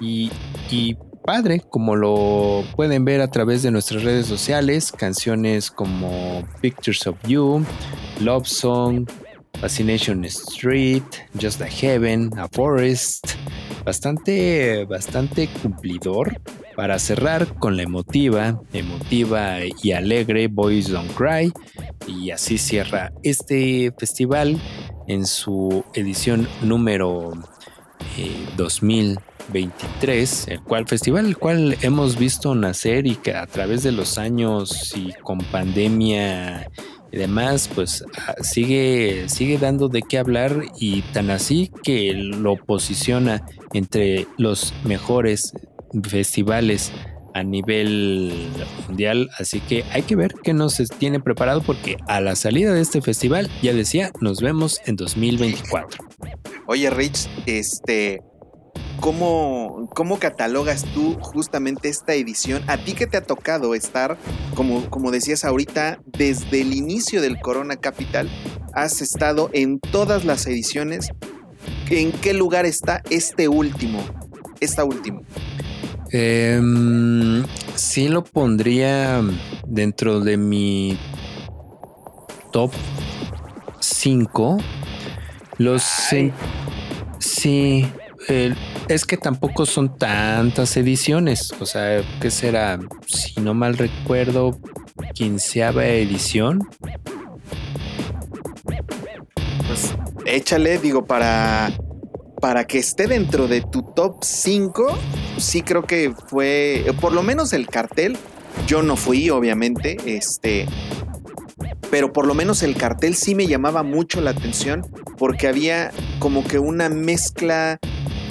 [0.00, 0.32] Y,
[0.70, 7.06] y padre, como lo pueden ver a través de nuestras redes sociales, canciones como Pictures
[7.06, 7.64] of You,
[8.20, 9.06] Love Song,
[9.60, 11.04] Fascination Street,
[11.40, 13.34] Just a Heaven, A Forest,
[13.84, 16.40] bastante, bastante cumplidor
[16.76, 21.52] para cerrar con la emotiva, emotiva y alegre Boys Don't Cry.
[22.06, 24.60] Y así cierra este festival
[25.06, 27.32] en su edición número
[28.16, 33.92] eh, 2023, el cual festival, el cual hemos visto nacer y que a través de
[33.92, 36.70] los años y con pandemia
[37.14, 42.56] y demás, pues ah, sigue, sigue dando de qué hablar y tan así que lo
[42.56, 45.52] posiciona entre los mejores
[46.02, 46.90] festivales
[47.32, 48.48] a nivel
[48.88, 52.80] mundial, así que hay que ver qué nos tiene preparado porque a la salida de
[52.80, 56.04] este festival, ya decía, nos vemos en 2024.
[56.66, 58.22] Oye, Rich, este,
[59.00, 62.62] ¿cómo, ¿cómo catalogas tú justamente esta edición?
[62.66, 64.16] ¿A ti que te ha tocado estar,
[64.54, 68.30] como, como decías ahorita, desde el inicio del Corona Capital?
[68.72, 71.10] Has estado en todas las ediciones.
[71.90, 74.02] ¿En qué lugar está este último?
[74.60, 75.20] Esta última.
[76.10, 77.44] Em,
[77.74, 79.20] sí lo pondría
[79.66, 80.96] dentro de mi
[82.52, 82.72] top
[83.80, 84.58] 5.
[85.58, 85.82] Los
[87.18, 87.86] sí,
[88.28, 88.56] el-
[88.88, 91.52] es que tampoco son tantas ediciones.
[91.60, 92.78] O sea, ¿qué será?
[93.06, 94.58] Si no mal recuerdo,
[95.14, 96.60] quinceava edición.
[99.66, 99.94] Pues
[100.26, 101.72] échale, digo, para,
[102.40, 104.98] para que esté dentro de tu top 5,
[105.38, 108.16] sí creo que fue, por lo menos el cartel,
[108.66, 110.66] yo no fui, obviamente, este,
[111.90, 114.86] pero por lo menos el cartel sí me llamaba mucho la atención
[115.18, 117.78] porque había como que una mezcla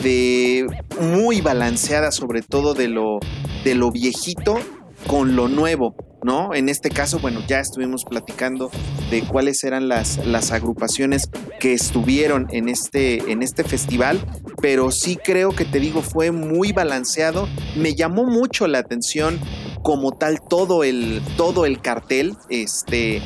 [0.04, 0.68] de
[1.00, 3.20] muy balanceada, sobre todo de lo,
[3.64, 4.60] de lo viejito
[5.08, 6.54] con lo nuevo, ¿no?
[6.54, 8.70] En este caso, bueno, ya estuvimos platicando
[9.10, 14.20] de cuáles eran las, las agrupaciones que estuvieron en este, en este festival,
[14.62, 17.48] pero sí creo que te digo, fue muy balanceado.
[17.76, 19.40] Me llamó mucho la atención
[19.82, 23.22] como tal todo el, todo el cartel, este,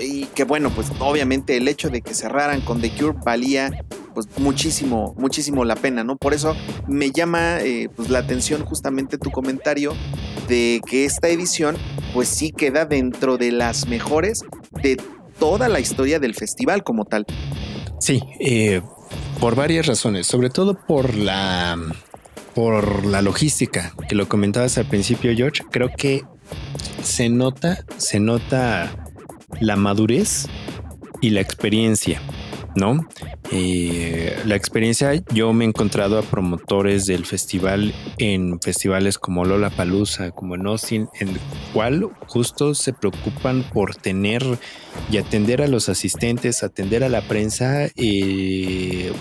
[0.00, 3.84] y que bueno, pues obviamente el hecho de que cerraran con The Cure valía
[4.18, 6.16] pues muchísimo, muchísimo la pena, ¿no?
[6.16, 6.56] Por eso
[6.88, 9.94] me llama eh, pues la atención justamente tu comentario
[10.48, 11.76] de que esta edición
[12.12, 14.42] pues sí queda dentro de las mejores
[14.82, 14.96] de
[15.38, 17.26] toda la historia del festival como tal.
[18.00, 18.82] Sí, eh,
[19.38, 21.78] por varias razones, sobre todo por la
[22.56, 25.62] por la logística que lo comentabas al principio, George.
[25.70, 26.24] Creo que
[27.04, 28.96] se nota, se nota
[29.60, 30.48] la madurez
[31.20, 32.20] y la experiencia,
[32.74, 33.06] ¿no?
[33.50, 39.70] Eh, la experiencia, yo me he encontrado a promotores del festival en festivales como Lola
[39.70, 41.40] Palusa, como Austin, en el
[41.72, 44.42] cual justo se preocupan por tener
[45.10, 49.12] y atender a los asistentes, atender a la prensa, eh,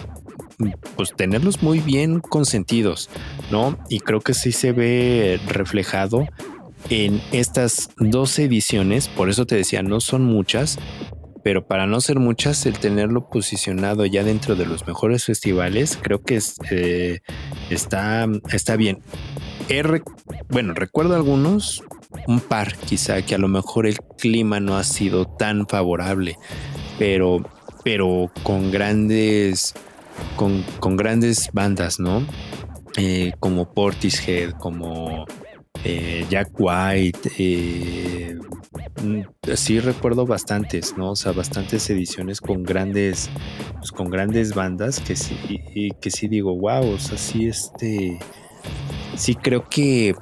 [0.96, 3.10] pues tenerlos muy bien consentidos,
[3.52, 3.78] ¿no?
[3.90, 6.26] Y creo que sí se ve reflejado
[6.90, 10.80] en estas dos ediciones, por eso te decía, no son muchas,
[11.44, 16.22] pero para no ser muchas, el tenerlo posicionado ya dentro de los mejores festivales, creo
[16.22, 17.20] que es, eh,
[17.70, 19.00] está, está bien.
[20.50, 21.84] Bueno, recuerdo algunos,
[22.28, 26.38] un par quizá, que a lo mejor el clima no ha sido tan favorable,
[26.98, 27.44] pero,
[27.84, 29.74] pero con grandes,
[30.38, 32.26] con, con grandes bandas, ¿no?
[32.96, 35.26] Eh, como Portishead, como
[35.84, 38.38] eh, Jack White, eh,
[39.02, 39.22] mm,
[39.56, 41.12] sí recuerdo bastantes, ¿no?
[41.12, 43.30] O sea, bastantes ediciones con grandes,
[43.78, 45.38] pues con grandes bandas que sí,
[45.74, 48.20] y, que sí digo, wow, o sea, sí, este,
[49.16, 50.16] sí creo que,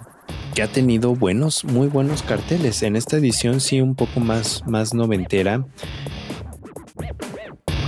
[0.53, 2.83] que ha tenido buenos, muy buenos carteles.
[2.83, 5.65] En esta edición sí un poco más, más noventera.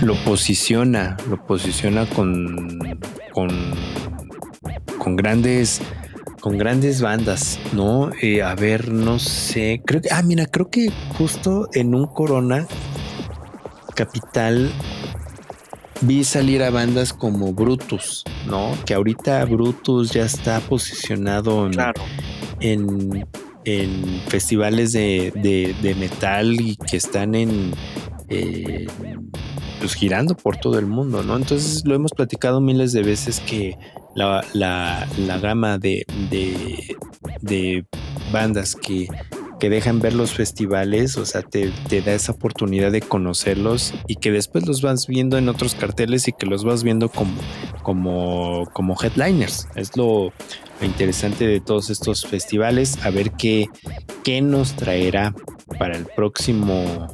[0.01, 2.99] Lo posiciona, lo posiciona con,
[3.33, 3.49] con,
[4.99, 5.81] con grandes
[6.39, 8.11] con grandes bandas, ¿no?
[8.21, 12.67] Eh, a ver, no sé, creo que, ah, mira, creo que justo en un Corona
[13.95, 14.71] Capital
[16.01, 18.71] vi salir a bandas como Brutus, ¿no?
[18.85, 21.69] Que ahorita Brutus ya está posicionado
[22.59, 23.25] en,
[23.65, 25.31] en, festivales de,
[25.81, 27.73] de, metal y que están en...
[28.29, 28.87] Eh,
[29.79, 31.35] pues girando por todo el mundo, ¿no?
[31.35, 33.77] Entonces lo hemos platicado miles de veces que
[34.15, 36.05] la, la, gama de,
[37.41, 37.85] de,
[38.31, 39.07] bandas que,
[39.59, 44.15] que, dejan ver los festivales, o sea, te, te, da esa oportunidad de conocerlos y
[44.15, 47.39] que después los vas viendo en otros carteles y que los vas viendo como,
[47.83, 49.67] como, como headliners.
[49.75, 50.33] Es lo,
[50.81, 53.67] interesante de todos estos festivales, a ver qué,
[54.23, 55.33] qué nos traerá
[55.79, 57.07] para el próximo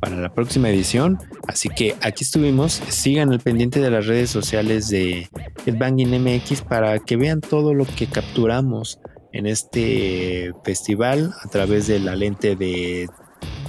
[0.00, 1.18] para la próxima edición.
[1.48, 2.82] Así que aquí estuvimos.
[2.88, 5.28] Sigan al pendiente de las redes sociales de
[5.66, 8.98] Headbanging MX para que vean todo lo que capturamos
[9.32, 13.08] en este festival a través de la lente de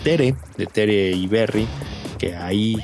[0.03, 1.65] Tere, de Tere y Berry,
[2.19, 2.77] que ahí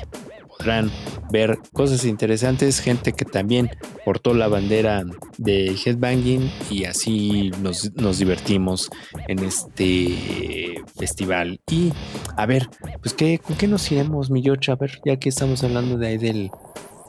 [0.62, 0.92] podrán
[1.32, 3.68] ver cosas interesantes, gente que también
[4.04, 5.04] portó la bandera
[5.38, 8.88] de headbanging y así nos, nos divertimos
[9.26, 11.60] en este festival.
[11.68, 11.92] Y
[12.36, 12.68] a ver,
[13.00, 16.18] pues ¿qué, ¿con qué nos iremos, mi A ver, ya que estamos hablando de ahí
[16.18, 16.50] del,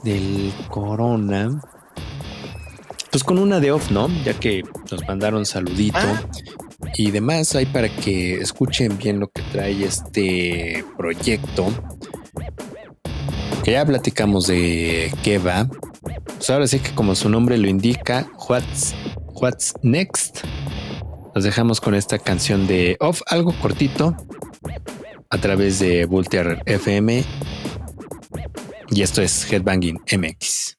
[0.04, 1.62] del corona.
[3.12, 4.10] Pues con una de off, ¿no?
[4.26, 6.00] Ya que nos mandaron saludito.
[6.00, 6.24] Ah.
[6.96, 11.68] Y demás, hay para que escuchen bien lo que trae este proyecto
[13.64, 15.68] que ya platicamos de qué va.
[16.26, 18.94] Pues ahora sí que como su nombre lo indica, What's,
[19.42, 20.40] What's Next.
[21.34, 24.16] Nos dejamos con esta canción de Off, algo cortito,
[25.30, 27.24] a través de Voltaire FM.
[28.92, 30.78] Y esto es Headbanging MX.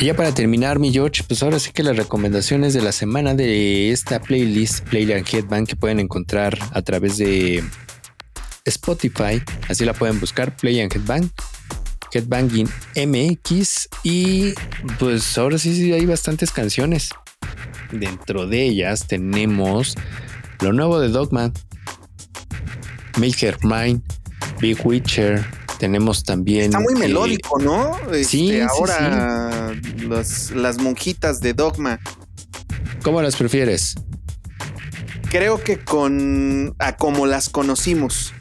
[0.00, 3.34] Y ya para terminar, mi George, pues ahora sí que las recomendaciones de la semana
[3.34, 7.64] de esta playlist, Playland Headbang, que pueden encontrar a través de
[8.64, 11.28] Spotify, así la pueden buscar, Play and Headbang,
[12.12, 14.54] Headbanging MX, y
[15.00, 17.10] pues ahora sí, sí hay bastantes canciones.
[17.90, 19.96] Dentro de ellas tenemos
[20.60, 21.52] lo nuevo de Dogma,
[23.16, 24.00] Make Her Mine,
[24.60, 25.44] Big Witcher.
[25.78, 26.66] Tenemos también.
[26.66, 27.96] Está muy melódico, ¿no?
[28.12, 32.00] sí, sí, Este, las- monjitas de Dogma.
[33.02, 33.94] ¿Cómo las prefieres?
[35.30, 38.32] Creo que con a como las conocimos.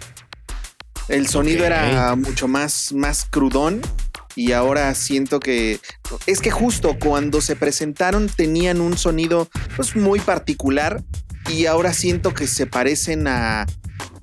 [1.10, 3.82] El sonido era mucho más, más crudón
[4.36, 5.80] y ahora siento que
[6.26, 11.04] es que justo cuando se presentaron tenían un sonido pues muy particular
[11.50, 13.66] y ahora siento que se parecen a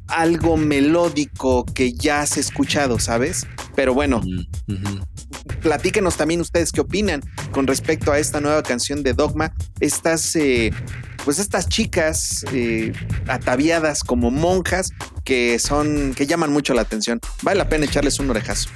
[0.09, 3.47] algo melódico que ya has escuchado, ¿sabes?
[3.75, 4.21] Pero bueno.
[5.63, 7.23] Platíquenos también ustedes qué opinan
[7.53, 9.53] con respecto a esta nueva canción de Dogma.
[9.81, 10.73] Estas, eh,
[11.25, 12.93] pues estas chicas eh,
[13.29, 14.91] ataviadas como monjas
[15.25, 17.21] que son, que llaman mucho la atención.
[17.43, 18.69] Vale la pena echarles un orejazo.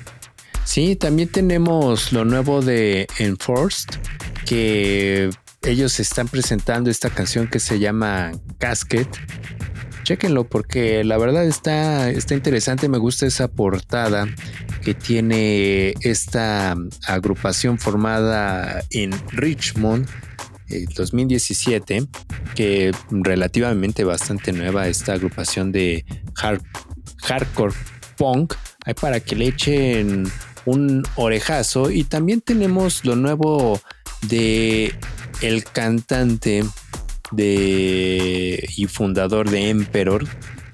[0.65, 3.89] Sí, también tenemos lo nuevo de Enforced,
[4.45, 5.31] que
[5.62, 9.09] ellos están presentando esta canción que se llama Casket.
[10.09, 14.27] Chéquenlo porque la verdad está, está interesante, me gusta esa portada
[14.83, 16.75] que tiene esta
[17.07, 20.09] agrupación formada en Richmond.
[20.71, 22.09] El 2017,
[22.55, 26.07] que relativamente bastante nueva esta agrupación de
[26.37, 26.65] hard-
[27.25, 27.75] hardcore
[28.17, 28.55] punk,
[28.87, 30.25] hay para que le echen
[30.65, 33.79] un orejazo y también tenemos lo nuevo
[34.23, 34.95] de
[35.43, 36.65] el cantante
[37.33, 40.27] de y fundador de Emperor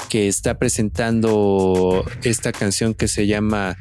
[0.08, 3.76] que está presentando esta canción que se llama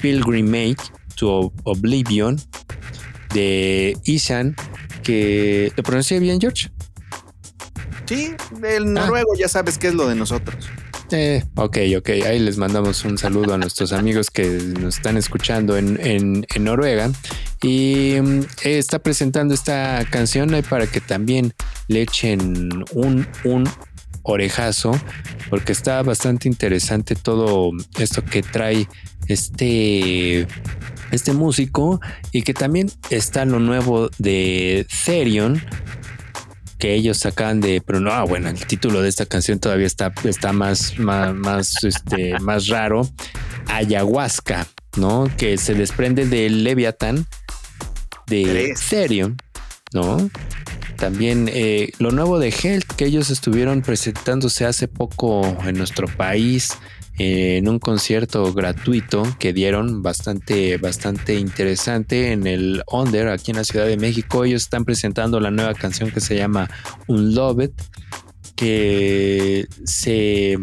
[0.00, 0.76] Pilgrimage
[1.16, 2.40] to Oblivion
[3.32, 4.56] de Ishan
[5.02, 6.70] que lo pronuncié bien George
[8.06, 10.68] Sí, el noruego ya sabes qué es lo de nosotros.
[11.10, 12.08] Eh, ok, ok.
[12.26, 14.46] Ahí les mandamos un saludo a nuestros amigos que
[14.80, 17.10] nos están escuchando en, en- en Noruega.
[17.62, 21.52] Y mm, está presentando esta canción ahí para que también
[21.88, 23.68] le echen un, un
[24.22, 24.98] orejazo,
[25.50, 28.88] porque está bastante interesante todo esto que trae
[29.28, 30.46] este,
[31.10, 32.00] este músico
[32.32, 35.62] y que también está lo nuevo de Therion
[36.78, 40.52] que ellos sacan de, pero no, bueno, el título de esta canción todavía está, está
[40.52, 43.08] más, más, más, este, más raro.
[43.66, 45.30] Ayahuasca, ¿no?
[45.36, 47.26] Que se desprende del Leviathan
[48.26, 48.74] de.
[48.88, 49.36] Therion,
[49.92, 50.30] ¿no?
[50.96, 56.78] También eh, lo nuevo de Health que ellos estuvieron presentándose hace poco en nuestro país
[57.18, 63.58] eh, en un concierto gratuito que dieron bastante, bastante interesante en el Under aquí en
[63.58, 64.44] la Ciudad de México.
[64.44, 66.68] Ellos están presentando la nueva canción que se llama
[67.06, 67.70] Unloved,
[68.56, 70.58] que se,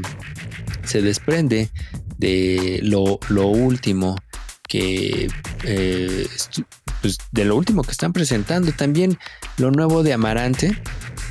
[0.84, 1.70] se desprende
[2.18, 4.16] de lo, lo último
[4.68, 5.28] que
[5.66, 6.28] eh,
[7.02, 8.72] pues, de lo último que están presentando.
[8.72, 9.18] También
[9.58, 10.78] lo nuevo de Amarante,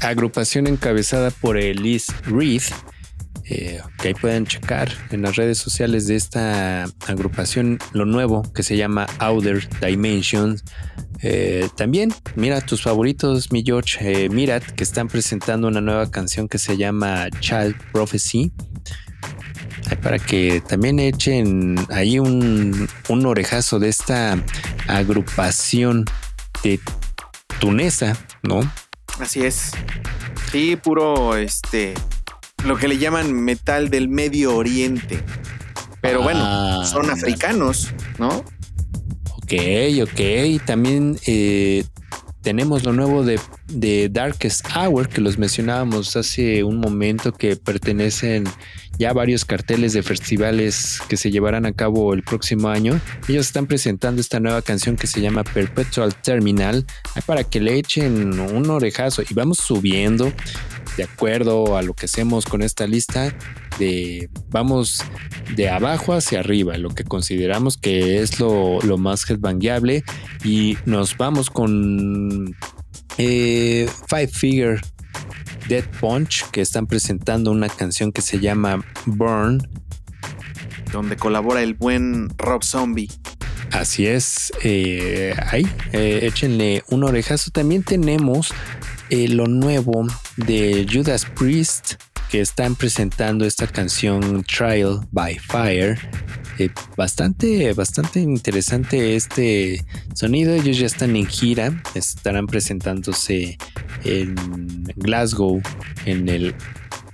[0.00, 2.62] agrupación encabezada por Elise Reed,
[3.50, 8.62] eh, que ahí pueden checar en las redes sociales de esta agrupación lo nuevo que
[8.62, 10.62] se llama Outer Dimensions.
[11.20, 16.58] Eh, también, mira tus favoritos, mi George, eh, que están presentando una nueva canción que
[16.58, 18.52] se llama Child Prophecy.
[20.00, 24.40] Para que también echen ahí un, un orejazo de esta
[24.86, 26.04] agrupación
[26.62, 26.78] de
[27.58, 28.60] tunesa, ¿no?
[29.18, 29.72] Así es.
[30.52, 31.94] Sí, puro este
[32.64, 35.22] lo que le llaman metal del Medio Oriente.
[36.00, 38.44] Pero bueno, Ah, son africanos, ¿no?
[39.36, 39.52] Ok,
[40.02, 40.64] ok.
[40.64, 41.84] También eh,
[42.42, 43.38] tenemos lo nuevo de,
[43.68, 48.44] de Darkest Hour, que los mencionábamos hace un momento, que pertenecen
[48.98, 53.00] ya a varios carteles de festivales que se llevarán a cabo el próximo año.
[53.28, 56.86] Ellos están presentando esta nueva canción que se llama Perpetual Terminal,
[57.26, 60.32] para que le echen un orejazo y vamos subiendo
[61.00, 63.34] de acuerdo a lo que hacemos con esta lista
[63.78, 65.02] de vamos
[65.56, 70.04] de abajo hacia arriba, lo que consideramos que es lo, lo más headbangueable
[70.44, 72.54] y nos vamos con
[73.16, 74.80] eh, Five Figure
[75.68, 79.66] Dead Punch que están presentando una canción que se llama Burn.
[80.92, 83.08] Donde colabora el buen Rob Zombie.
[83.72, 87.52] Así es, eh, ahí eh, échenle un orejazo.
[87.52, 88.52] También tenemos
[89.10, 90.06] eh, lo nuevo
[90.36, 91.94] de Judas Priest
[92.30, 95.98] que están presentando esta canción Trial by Fire.
[96.58, 99.84] Eh, bastante, bastante interesante este
[100.14, 100.54] sonido.
[100.54, 103.58] Ellos ya están en gira, estarán presentándose
[104.04, 104.34] en
[104.96, 105.60] Glasgow
[106.04, 106.54] en el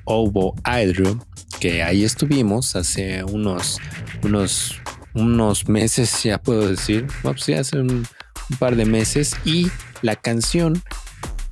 [0.05, 1.19] Ovo Hydro,
[1.61, 3.79] que ahí estuvimos hace unos,
[4.23, 4.81] unos,
[5.15, 8.07] unos meses, ya puedo decir, bueno, pues ya hace un
[8.59, 9.69] par de meses, y
[10.03, 10.83] la canción,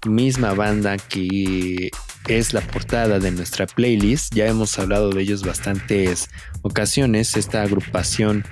[0.06, 1.90] misma banda que
[2.28, 4.34] es la portada de nuestra playlist.
[4.34, 6.30] Ya hemos hablado de ellos bastantes
[6.62, 7.36] ocasiones.
[7.36, 8.44] Esta agrupación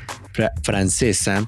[0.62, 1.46] francesa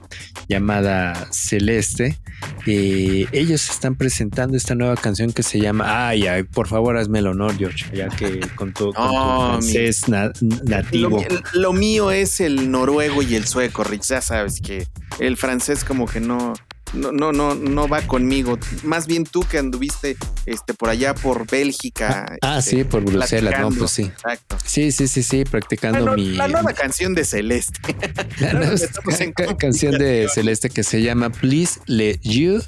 [0.49, 2.19] llamada Celeste.
[2.67, 7.21] Eh, ellos están presentando esta nueva canción que se llama Ay, ay, por favor hazme
[7.21, 11.25] el honor, George, ya que con tu, francés nativo.
[11.53, 14.09] Lo, mío es el noruego y el sueco, Rich.
[14.09, 14.87] Ya sabes que
[15.19, 16.55] el francés como que no,
[16.93, 18.59] no, no, no, no va conmigo.
[18.83, 20.17] Más bien tú que anduviste
[20.47, 22.37] este, por allá por Bélgica.
[22.43, 24.03] Ah, este, sí, por Bruselas, no, pues sí.
[24.03, 24.57] Exacto.
[24.65, 26.35] Sí, sí, sí, sí, practicando mi.
[26.35, 27.97] La nueva canción de Celeste.
[28.39, 32.63] La nueva canción de Celeste que se llama Please Let You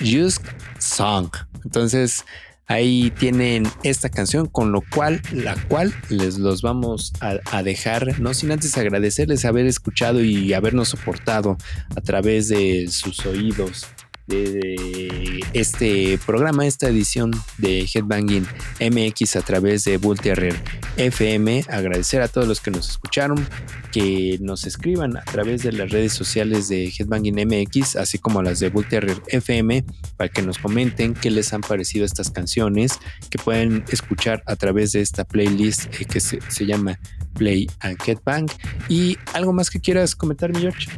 [0.00, 0.40] Use
[0.78, 1.30] Song.
[1.64, 2.24] Entonces,
[2.68, 8.34] Ahí tienen esta canción, con lo cual, la cual les los vamos a, dejar, no
[8.34, 11.56] sin antes agradecerles haber escuchado y habernos soportado
[11.94, 13.86] a través de sus oídos
[14.26, 18.46] de este programa, esta edición de Headbanging
[18.80, 20.18] MX a través de Bull
[20.96, 21.64] FM.
[21.68, 23.46] Agradecer a todos los que nos escucharon,
[23.92, 28.60] que nos escriban a través de las redes sociales de Headbanging MX, así como las
[28.60, 28.86] de Bull
[29.28, 29.84] FM,
[30.16, 32.98] para que nos comenten qué les han parecido estas canciones,
[33.30, 36.98] que pueden escuchar a través de esta playlist eh, que se, se llama
[37.34, 38.46] Play and Headbang.
[38.88, 40.88] Y algo más que quieras comentar, mi George.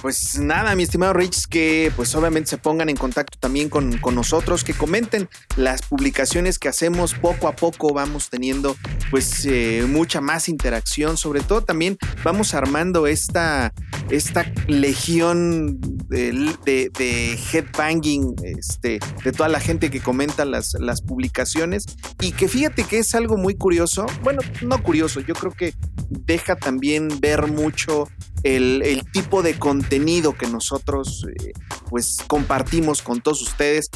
[0.00, 4.62] Pues nada, mi estimado Rich, que pues obviamente se pongan en contacto también con, nosotros,
[4.62, 7.14] que comenten las publicaciones que hacemos.
[7.14, 8.76] Poco a poco, vamos teniendo
[9.10, 13.72] pues eh, mucha más interacción, sobre todo también vamos armando esta,
[14.08, 21.86] esta legión de, de, headbanging, este, de toda la gente que comenta las, las publicaciones.
[22.20, 25.74] Y que fíjate que es algo muy curioso, bueno, no curioso, yo creo que
[26.08, 28.08] deja también ver mucho
[28.42, 31.52] el, tipo de contenido que nosotros eh,
[31.88, 33.90] pues compartimos con todos ustedes.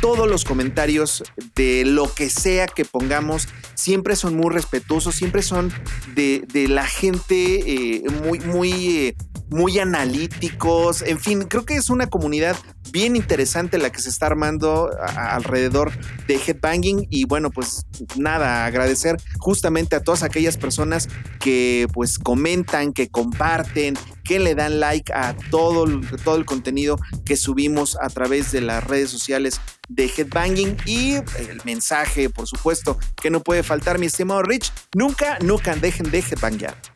[0.00, 1.22] Todos los comentarios
[1.54, 5.72] de lo que sea que pongamos siempre son muy respetuosos, siempre son
[6.14, 9.16] de, de la gente eh, muy, muy, eh,
[9.50, 11.02] muy analíticos.
[11.02, 12.56] En fin, creo que es una comunidad
[12.90, 15.90] bien interesante la que se está armando alrededor
[16.26, 21.08] de Headbanging y bueno, pues nada, agradecer justamente a todas aquellas personas
[21.40, 25.86] que pues comentan, que comparten, que le dan like a todo,
[26.24, 31.60] todo el contenido que subimos a través de las redes sociales de Headbanging y el
[31.64, 36.93] mensaje, por supuesto, que no puede faltar, mi estimado Rich, nunca, nunca dejen de headbangar.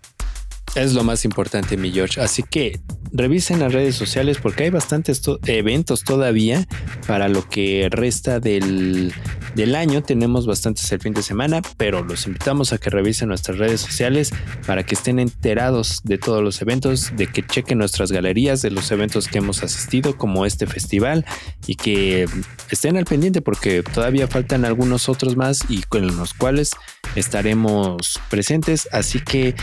[0.75, 2.21] Es lo más importante, mi George.
[2.21, 2.81] Así que
[3.13, 6.67] revisen las redes sociales porque hay bastantes eventos todavía
[7.07, 9.13] para lo que resta del,
[9.55, 10.03] del, año.
[10.03, 14.31] Tenemos bastantes el fin de semana, pero los invitamos a que revisen nuestras redes sociales
[14.67, 18.91] para que estén enterados de todos los eventos, de que chequen nuestras galerías de los
[18.91, 21.25] eventos que hemos asistido, como este festival,
[21.67, 22.27] y que
[22.71, 26.73] estén al pendiente porque todavía faltan algunos otros más y con los cuales
[27.15, 28.89] estaremos presentes.
[28.93, 29.55] Así que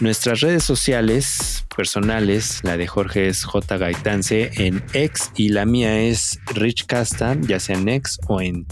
[0.00, 6.00] nuestras redes sociales personales, la de Jorge es J Gaitance en X y la mía
[6.00, 8.66] es Rich Casta, ya sea en X o en,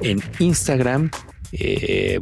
[0.00, 1.10] en Instagram.
[1.54, 2.18] Eh,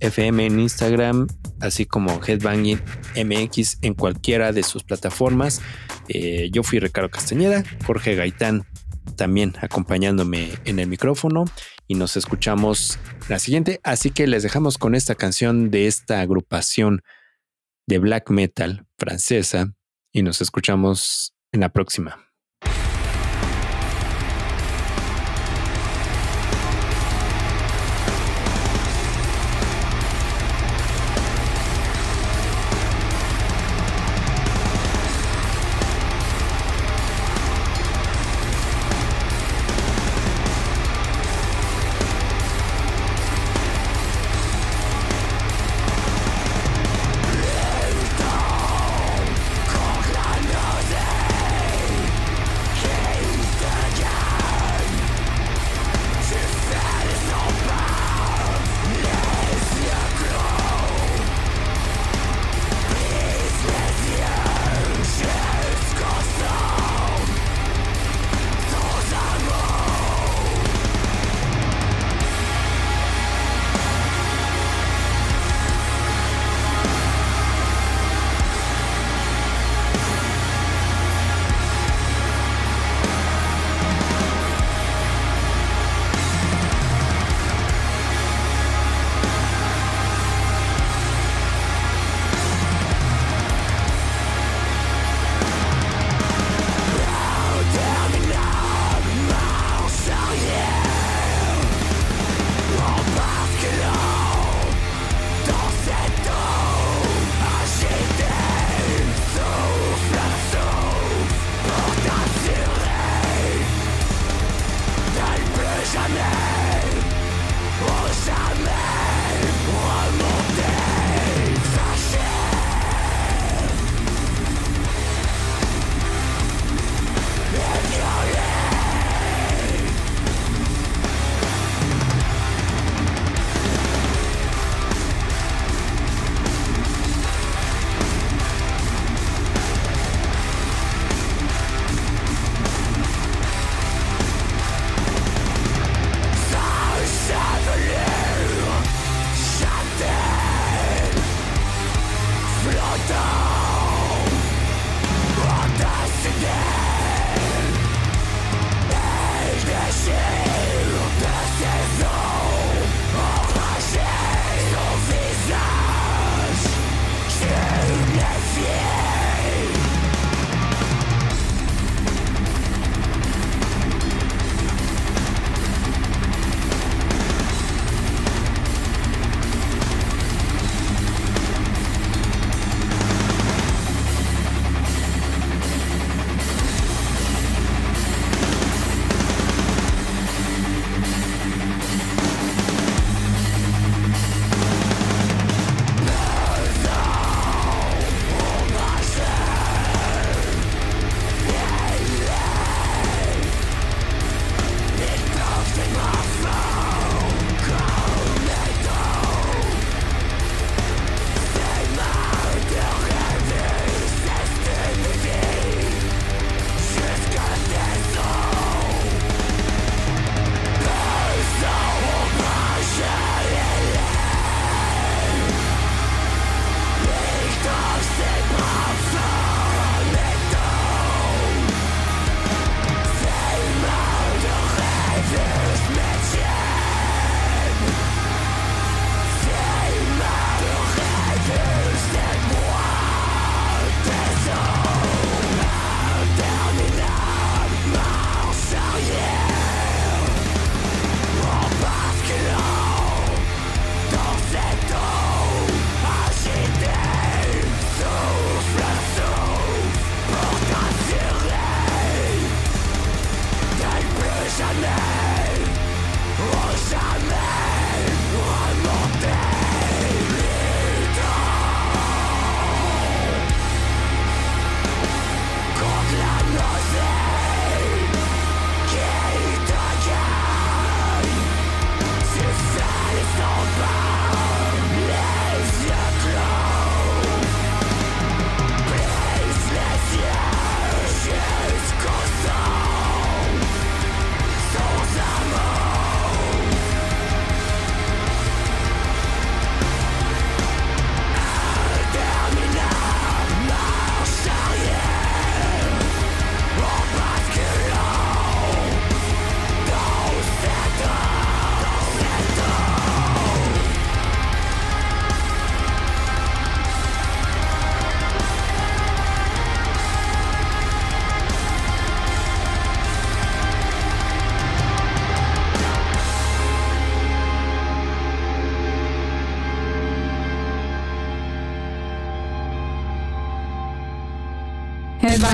[0.00, 1.26] FM en Instagram,
[1.60, 2.80] así como Headbanging
[3.16, 5.62] MX en cualquiera de sus plataformas.
[6.08, 8.66] Eh, yo fui Ricardo Castañeda, Jorge Gaitán
[9.16, 11.44] también acompañándome en el micrófono
[11.86, 12.98] y nos escuchamos
[13.28, 13.80] la siguiente.
[13.84, 17.02] Así que les dejamos con esta canción de esta agrupación
[17.88, 19.72] de black metal francesa
[20.12, 22.27] y nos escuchamos en la próxima.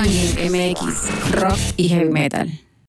[0.05, 2.64] MX, rock y heavy metal.